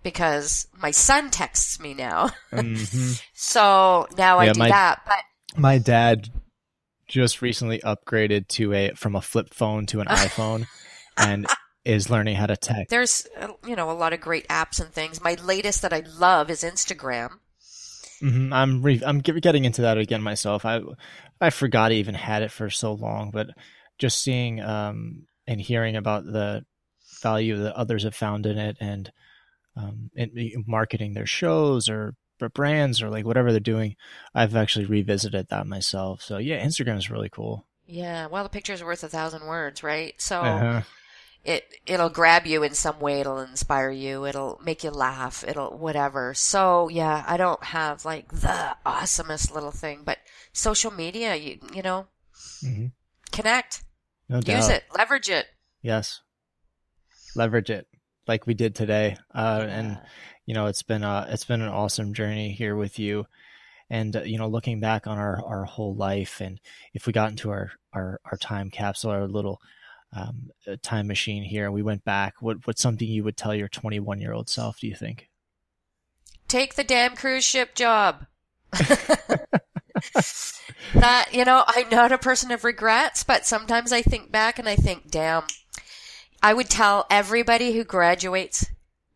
because 0.03 0.67
my 0.77 0.91
son 0.91 1.29
texts 1.29 1.79
me 1.79 1.93
now. 1.93 2.29
mhm. 2.53 3.21
So 3.33 4.07
now 4.17 4.39
I 4.39 4.45
Yeah, 4.45 4.53
do 4.53 4.59
my- 4.59 4.69
that. 4.69 5.01
But 5.05 5.59
my 5.59 5.77
dad 5.77 6.29
just 7.07 7.41
recently 7.41 7.79
upgraded 7.79 8.47
to 8.47 8.73
a 8.73 8.91
from 8.95 9.15
a 9.15 9.21
flip 9.21 9.53
phone 9.53 9.85
to 9.87 9.99
an 10.01 10.07
iPhone 10.07 10.65
and 11.17 11.45
is 11.85 12.09
learning 12.09 12.35
how 12.35 12.45
to 12.45 12.55
text. 12.57 12.89
there's 12.89 13.27
uh, 13.37 13.49
you 13.67 13.75
know 13.75 13.91
a 13.91 13.93
lot 13.93 14.13
of 14.13 14.21
great 14.21 14.47
apps 14.47 14.79
and 14.79 14.91
things. 14.91 15.21
My 15.21 15.35
latest 15.35 15.81
that 15.81 15.93
I 15.93 16.03
love 16.17 16.49
is 16.49 16.63
Instagram. 16.63 17.39
hmm 18.19 18.53
I'm 18.53 18.81
re- 18.81 19.03
I'm 19.05 19.19
getting 19.19 19.65
into 19.65 19.81
that 19.81 19.97
again 19.97 20.21
myself. 20.21 20.65
I 20.65 20.81
I 21.41 21.49
forgot 21.49 21.91
I 21.91 21.95
even 21.95 22.15
had 22.15 22.41
it 22.41 22.51
for 22.51 22.69
so 22.69 22.93
long, 22.93 23.31
but 23.31 23.47
just 23.97 24.21
seeing 24.21 24.61
um 24.61 25.27
and 25.47 25.59
hearing 25.59 25.95
about 25.95 26.25
the 26.25 26.65
value 27.21 27.57
that 27.57 27.75
others 27.75 28.03
have 28.03 28.15
found 28.15 28.45
in 28.45 28.57
it 28.57 28.77
and 28.79 29.11
um 29.75 30.09
and 30.15 30.31
marketing 30.67 31.13
their 31.13 31.25
shows 31.25 31.89
or 31.89 32.15
brands 32.53 33.01
or 33.01 33.09
like 33.09 33.25
whatever 33.25 33.51
they're 33.51 33.59
doing, 33.59 33.95
I've 34.35 34.55
actually 34.55 34.85
revisited 34.85 35.47
that 35.49 35.67
myself. 35.67 36.21
So 36.21 36.37
yeah, 36.37 36.65
Instagram 36.65 36.97
is 36.97 37.09
really 37.09 37.29
cool. 37.29 37.65
Yeah, 37.85 38.27
well, 38.27 38.43
the 38.43 38.49
picture's 38.49 38.83
worth 38.83 39.03
a 39.03 39.09
thousand 39.09 39.45
words, 39.45 39.83
right? 39.83 40.13
So 40.21 40.41
Uh-huh. 40.41 40.81
It 41.43 41.65
it'll 41.85 42.09
grab 42.09 42.45
you 42.45 42.63
in 42.63 42.73
some 42.73 42.99
way. 42.99 43.19
It'll 43.19 43.39
inspire 43.41 43.91
you. 43.91 44.25
It'll 44.25 44.59
make 44.63 44.83
you 44.83 44.91
laugh. 44.91 45.43
It'll 45.47 45.77
whatever. 45.77 46.33
So 46.33 46.87
yeah, 46.89 47.23
I 47.27 47.37
don't 47.37 47.63
have 47.63 48.05
like 48.05 48.29
the 48.29 48.75
awesomest 48.85 49.53
little 49.53 49.71
thing, 49.71 50.01
but 50.05 50.19
social 50.53 50.91
media, 50.91 51.35
you 51.35 51.59
you 51.73 51.81
know, 51.81 52.07
Mhm. 52.63 52.91
connect, 53.31 53.83
No 54.29 54.39
doubt. 54.41 54.55
use 54.55 54.69
it, 54.69 54.83
leverage 54.97 55.29
it. 55.29 55.47
Yes. 55.81 56.21
Leverage 57.35 57.69
it 57.69 57.87
like 58.27 58.45
we 58.47 58.53
did 58.53 58.75
today. 58.75 59.17
Uh, 59.33 59.65
and 59.67 59.99
you 60.45 60.53
know, 60.53 60.67
it's 60.67 60.83
been 60.83 61.03
uh 61.03 61.27
it's 61.29 61.45
been 61.45 61.61
an 61.61 61.69
awesome 61.69 62.13
journey 62.13 62.51
here 62.51 62.75
with 62.75 62.99
you. 62.99 63.25
And 63.89 64.15
uh, 64.15 64.21
you 64.21 64.37
know, 64.37 64.47
looking 64.47 64.79
back 64.79 65.07
on 65.07 65.17
our 65.17 65.43
our 65.45 65.65
whole 65.65 65.95
life 65.95 66.39
and 66.41 66.59
if 66.93 67.05
we 67.05 67.13
got 67.13 67.31
into 67.31 67.49
our 67.49 67.71
our 67.91 68.21
our 68.25 68.37
time 68.37 68.69
capsule, 68.69 69.11
our 69.11 69.27
little 69.27 69.59
um, 70.15 70.49
time 70.81 71.07
machine 71.07 71.43
here, 71.43 71.65
and 71.65 71.73
we 71.73 71.81
went 71.81 72.03
back, 72.03 72.35
what 72.41 72.65
what's 72.65 72.81
something 72.81 73.07
you 73.07 73.23
would 73.23 73.37
tell 73.37 73.55
your 73.55 73.67
21 73.67 74.19
year 74.21 74.33
old 74.33 74.49
self? 74.49 74.79
Do 74.79 74.87
you 74.87 74.95
think? 74.95 75.29
take 76.53 76.75
the 76.75 76.83
damn 76.83 77.15
cruise 77.15 77.43
ship 77.43 77.73
job. 77.73 78.27
that, 80.93 81.29
you 81.31 81.43
know, 81.45 81.63
I'm 81.65 81.89
not 81.89 82.11
a 82.11 82.17
person 82.19 82.51
of 82.51 82.63
regrets, 82.63 83.23
but 83.23 83.47
sometimes 83.47 83.91
I 83.91 84.03
think 84.03 84.31
back 84.31 84.59
and 84.59 84.69
I 84.69 84.75
think, 84.75 85.09
damn, 85.09 85.45
I 86.43 86.53
would 86.53 86.69
tell 86.69 87.07
everybody 87.09 87.73
who 87.73 87.83
graduates, 87.83 88.67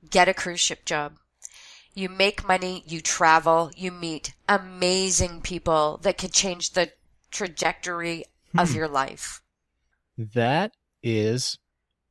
get 0.10 0.28
a 0.28 0.34
cruise 0.34 0.60
ship 0.60 0.84
job. 0.84 1.18
You 1.94 2.10
make 2.10 2.48
money, 2.48 2.84
you 2.88 3.02
travel, 3.02 3.72
you 3.76 3.92
meet 3.92 4.34
amazing 4.50 5.42
people 5.42 6.00
that 6.02 6.18
could 6.18 6.34
change 6.34 6.72
the 6.72 6.92
trajectory 7.30 8.26
of 8.58 8.74
your 8.74 8.88
life. 8.88 9.42
That 10.18 10.74
is 11.04 11.58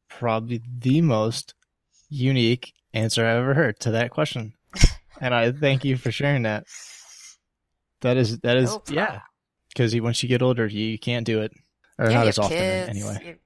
probably 0.08 0.62
the 0.78 1.00
most 1.00 1.54
unique 2.08 2.72
answer 2.92 3.26
I've 3.26 3.38
ever 3.38 3.54
heard 3.54 3.80
to 3.80 3.90
that 3.92 4.10
question. 4.10 4.54
and 5.20 5.34
I 5.34 5.52
thank 5.52 5.84
you 5.84 5.96
for 5.96 6.10
sharing 6.10 6.42
that. 6.42 6.64
That 8.02 8.16
is 8.16 8.38
that 8.40 8.56
is 8.56 8.70
No 8.70 8.82
yeah. 8.88 9.20
Because 9.68 9.98
once 10.00 10.22
you 10.22 10.28
get 10.28 10.42
older, 10.42 10.66
you, 10.66 10.86
you 10.86 10.98
can't 10.98 11.26
do 11.26 11.42
it, 11.42 11.52
or 11.98 12.08
Yeah, 12.08 12.16
not 12.16 12.28
as 12.28 12.38
often 12.38 12.56
kids, 12.56 12.88
anyway. 12.88 13.18
You, 13.22 13.36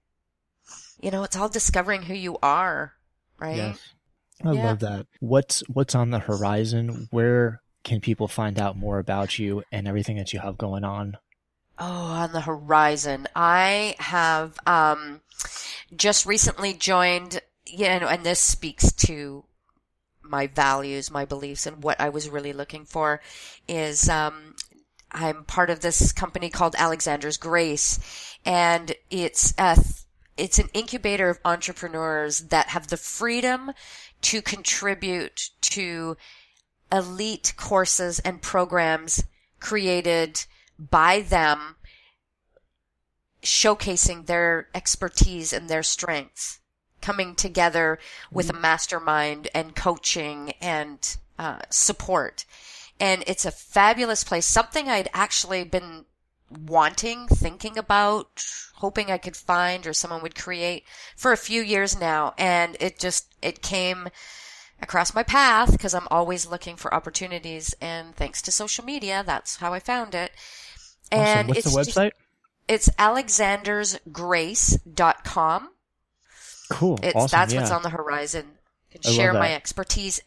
you 1.00 1.10
know, 1.10 1.24
it's 1.24 1.36
all 1.36 1.48
discovering 1.48 2.02
who 2.02 2.14
you 2.14 2.38
are, 2.42 2.92
right? 3.38 3.56
Yes, 3.56 3.80
I 4.44 4.52
Yeah. 4.52 4.68
love 4.68 4.80
that. 4.80 5.06
What's 5.20 5.60
what's 5.68 5.94
on 5.94 6.10
the 6.10 6.20
horizon? 6.20 7.08
Where 7.10 7.62
can 7.82 8.00
people 8.00 8.28
find 8.28 8.58
out 8.60 8.76
more 8.76 8.98
about 8.98 9.38
you 9.38 9.64
and 9.72 9.88
everything 9.88 10.16
that 10.18 10.32
you 10.32 10.40
have 10.40 10.58
going 10.58 10.84
on? 10.84 11.16
Oh, 11.82 11.86
on 11.86 12.32
the 12.32 12.42
horizon. 12.42 13.26
I 13.34 13.96
have 13.98 14.58
um, 14.66 15.22
just 15.96 16.26
recently 16.26 16.74
joined, 16.74 17.40
you 17.66 17.86
know, 17.86 18.06
and 18.06 18.22
this 18.22 18.38
speaks 18.38 18.92
to 18.92 19.44
my 20.22 20.46
values, 20.46 21.10
my 21.10 21.24
beliefs, 21.24 21.64
and 21.64 21.82
what 21.82 21.98
I 21.98 22.10
was 22.10 22.28
really 22.28 22.52
looking 22.52 22.84
for 22.84 23.22
is 23.66 24.10
um, 24.10 24.56
I'm 25.10 25.44
part 25.44 25.70
of 25.70 25.80
this 25.80 26.12
company 26.12 26.50
called 26.50 26.76
Alexander's 26.76 27.38
Grace, 27.38 27.98
and 28.44 28.92
it's 29.10 29.54
a 29.56 29.82
it's 30.36 30.58
an 30.58 30.68
incubator 30.74 31.30
of 31.30 31.40
entrepreneurs 31.46 32.40
that 32.48 32.68
have 32.68 32.88
the 32.88 32.96
freedom 32.98 33.72
to 34.22 34.42
contribute 34.42 35.48
to 35.62 36.18
elite 36.92 37.54
courses 37.56 38.18
and 38.20 38.42
programs 38.42 39.24
created 39.60 40.44
by 40.90 41.20
them 41.20 41.76
showcasing 43.42 44.26
their 44.26 44.68
expertise 44.74 45.52
and 45.52 45.68
their 45.68 45.82
strengths 45.82 46.60
coming 47.00 47.34
together 47.34 47.98
with 48.30 48.50
a 48.50 48.54
mastermind 48.54 49.48
and 49.54 49.74
coaching 49.74 50.52
and 50.60 51.16
uh, 51.38 51.60
support. 51.70 52.44
And 52.98 53.24
it's 53.26 53.46
a 53.46 53.50
fabulous 53.50 54.24
place. 54.24 54.46
Something 54.46 54.88
i'd 54.88 55.08
actually 55.14 55.64
been 55.64 56.04
wanting 56.66 57.28
thinking 57.28 57.78
about 57.78 58.44
hoping 58.74 59.08
i 59.08 59.16
could 59.16 59.36
find 59.36 59.86
or 59.86 59.92
someone 59.92 60.20
would 60.20 60.34
create 60.34 60.82
for 61.16 61.32
a 61.32 61.36
few 61.36 61.62
years 61.62 61.98
now. 61.98 62.34
And 62.36 62.76
it 62.80 62.98
just 62.98 63.34
it 63.40 63.62
came 63.62 64.08
across 64.82 65.14
my 65.14 65.22
path 65.22 65.72
because 65.72 65.94
i'm 65.94 66.08
always 66.10 66.46
looking 66.46 66.76
for 66.76 66.92
opportunities. 66.92 67.74
And 67.80 68.14
thanks 68.14 68.42
to 68.42 68.52
social 68.52 68.84
media 68.84 69.22
that's 69.24 69.56
how 69.56 69.72
i 69.72 69.80
found 69.80 70.14
it 70.14 70.32
Awesome. 71.12 71.38
and 71.38 71.48
What's 71.48 71.66
it's 71.66 71.74
the 71.74 71.84
just- 71.84 71.96
website? 71.96 72.10
it's 72.68 72.88
alexandersgrace.com. 72.90 75.70
cool. 76.70 76.98
It's 77.02 77.16
awesome. 77.16 77.36
that's 77.38 77.52
yeah. 77.52 77.60
what's 77.60 77.70
on 77.72 77.82
the 77.82 77.90
horizon. 77.90 78.46
I 78.46 78.94
I 78.94 78.98
can 78.98 79.00
love 79.04 79.14
share 79.14 79.32
my 79.32 79.52
expertise 79.54 80.20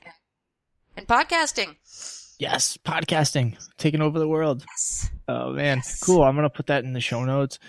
in 0.97 1.05
podcasting. 1.05 1.75
Yes, 2.39 2.77
podcasting 2.83 3.57
taking 3.77 4.01
over 4.01 4.19
the 4.19 4.27
world. 4.27 4.65
Yes. 4.69 5.09
Oh 5.27 5.53
man, 5.53 5.77
Yes. 5.77 5.99
cool! 6.03 6.23
I'm 6.23 6.35
gonna 6.35 6.49
put 6.49 6.67
that 6.67 6.83
in 6.83 6.93
the 6.93 6.99
show 7.01 7.23
notes 7.23 7.59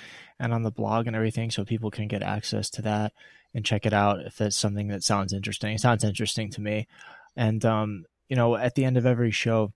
and 0.40 0.53
on 0.53 0.62
the 0.62 0.70
blog 0.72 1.07
and 1.07 1.14
everything, 1.14 1.50
so 1.50 1.64
people 1.64 1.90
can 1.90 2.09
get 2.09 2.22
access 2.22 2.68
to 2.70 2.83
that 2.83 3.12
and 3.55 3.64
check 3.64 3.87
it 3.87 3.92
out 3.92 4.20
if 4.27 4.37
that's 4.37 4.57
something 4.57 4.88
that 4.88 5.05
sounds 5.05 5.33
interesting. 5.33 5.74
It 5.74 5.81
sounds 5.81 6.03
interesting 6.03 6.50
to 6.50 6.61
me, 6.61 6.88
and 7.37 7.64
um, 7.64 8.05
you 8.29 8.35
know, 8.37 8.57
at 8.57 8.74
the 8.74 8.85
end 8.85 8.96
of 8.96 9.07
every 9.07 9.31
show, 9.31 9.72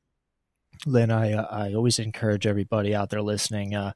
Lynn, 0.87 1.11
I 1.11 1.33
uh, 1.33 1.47
I 1.51 1.75
always 1.75 1.99
encourage 1.99 2.47
everybody 2.47 2.95
out 2.95 3.11
there 3.11 3.23
listening. 3.23 3.75
Uh, 3.75 3.93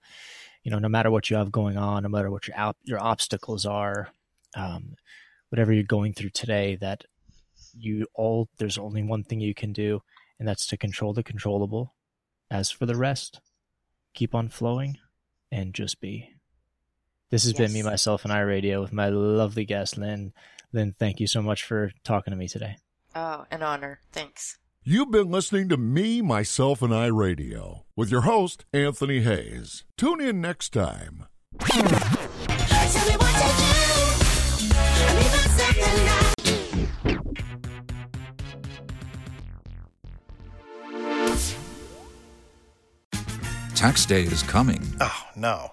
you 0.63 0.71
know, 0.71 0.79
no 0.79 0.89
matter 0.89 1.11
what 1.11 1.31
you 1.31 1.37
have 1.37 1.51
going 1.51 1.77
on, 1.77 2.03
no 2.03 2.09
matter 2.09 2.31
what 2.31 2.47
your 2.49 2.59
op- 2.59 2.77
your 2.85 3.01
obstacles 3.01 3.67
are, 3.67 4.09
um, 4.57 4.95
whatever 5.49 5.73
you're 5.73 5.83
going 5.83 6.15
through 6.15 6.31
today, 6.31 6.77
that 6.77 7.05
you 7.75 8.07
all 8.15 8.49
there's 8.59 8.79
only 8.79 9.03
one 9.03 9.25
thing 9.25 9.41
you 9.41 9.55
can 9.55 9.73
do, 9.73 10.03
and 10.39 10.47
that's 10.47 10.67
to 10.69 10.77
control 10.77 11.13
the 11.13 11.23
controllable. 11.23 11.95
As 12.51 12.71
for 12.71 12.85
the 12.85 12.97
rest, 12.97 13.41
keep 14.15 14.35
on 14.35 14.49
flowing, 14.49 14.99
and 15.51 15.75
just 15.75 16.01
be. 16.01 16.31
This 17.31 17.45
has 17.45 17.55
been 17.55 17.73
me, 17.73 17.83
myself, 17.83 18.25
and 18.25 18.33
I 18.33 18.41
radio 18.41 18.83
with 18.83 18.93
my 18.93 19.09
lovely 19.09 19.65
guest, 19.65 19.97
Lynn. 19.97 20.35
Lynn, 20.71 20.95
thank 20.99 21.19
you 21.19 21.27
so 21.27 21.41
much 21.41 21.65
for 21.65 21.91
talking 22.05 22.31
to 22.31 22.37
me 22.37 22.47
today. 22.47 22.77
Oh, 23.15 23.47
an 23.51 23.63
honor. 23.63 24.01
Thanks. 24.13 24.59
You've 24.85 25.13
been 25.13 25.31
listening 25.31 25.69
to 25.69 25.77
Me, 25.77 26.21
Myself, 26.23 26.83
and 26.83 26.93
I 26.93 27.07
Radio 27.07 27.85
with 27.95 28.11
your 28.11 28.23
host, 28.23 28.65
Anthony 28.73 29.21
Hayes. 29.21 29.85
Tune 29.97 30.21
in 30.21 30.41
next 30.41 30.71
time. 30.73 31.27
Tell 31.61 31.85
me 31.85 31.91
what 31.93 33.31
to 33.31 33.47
do. 33.61 34.75
I 34.75 35.15
need 35.15 35.31
myself 35.31 35.77
tonight. 35.77 37.13
Tax 43.77 44.05
day 44.07 44.23
is 44.23 44.43
coming. 44.43 44.83
Oh, 45.01 45.23
no. 45.37 45.73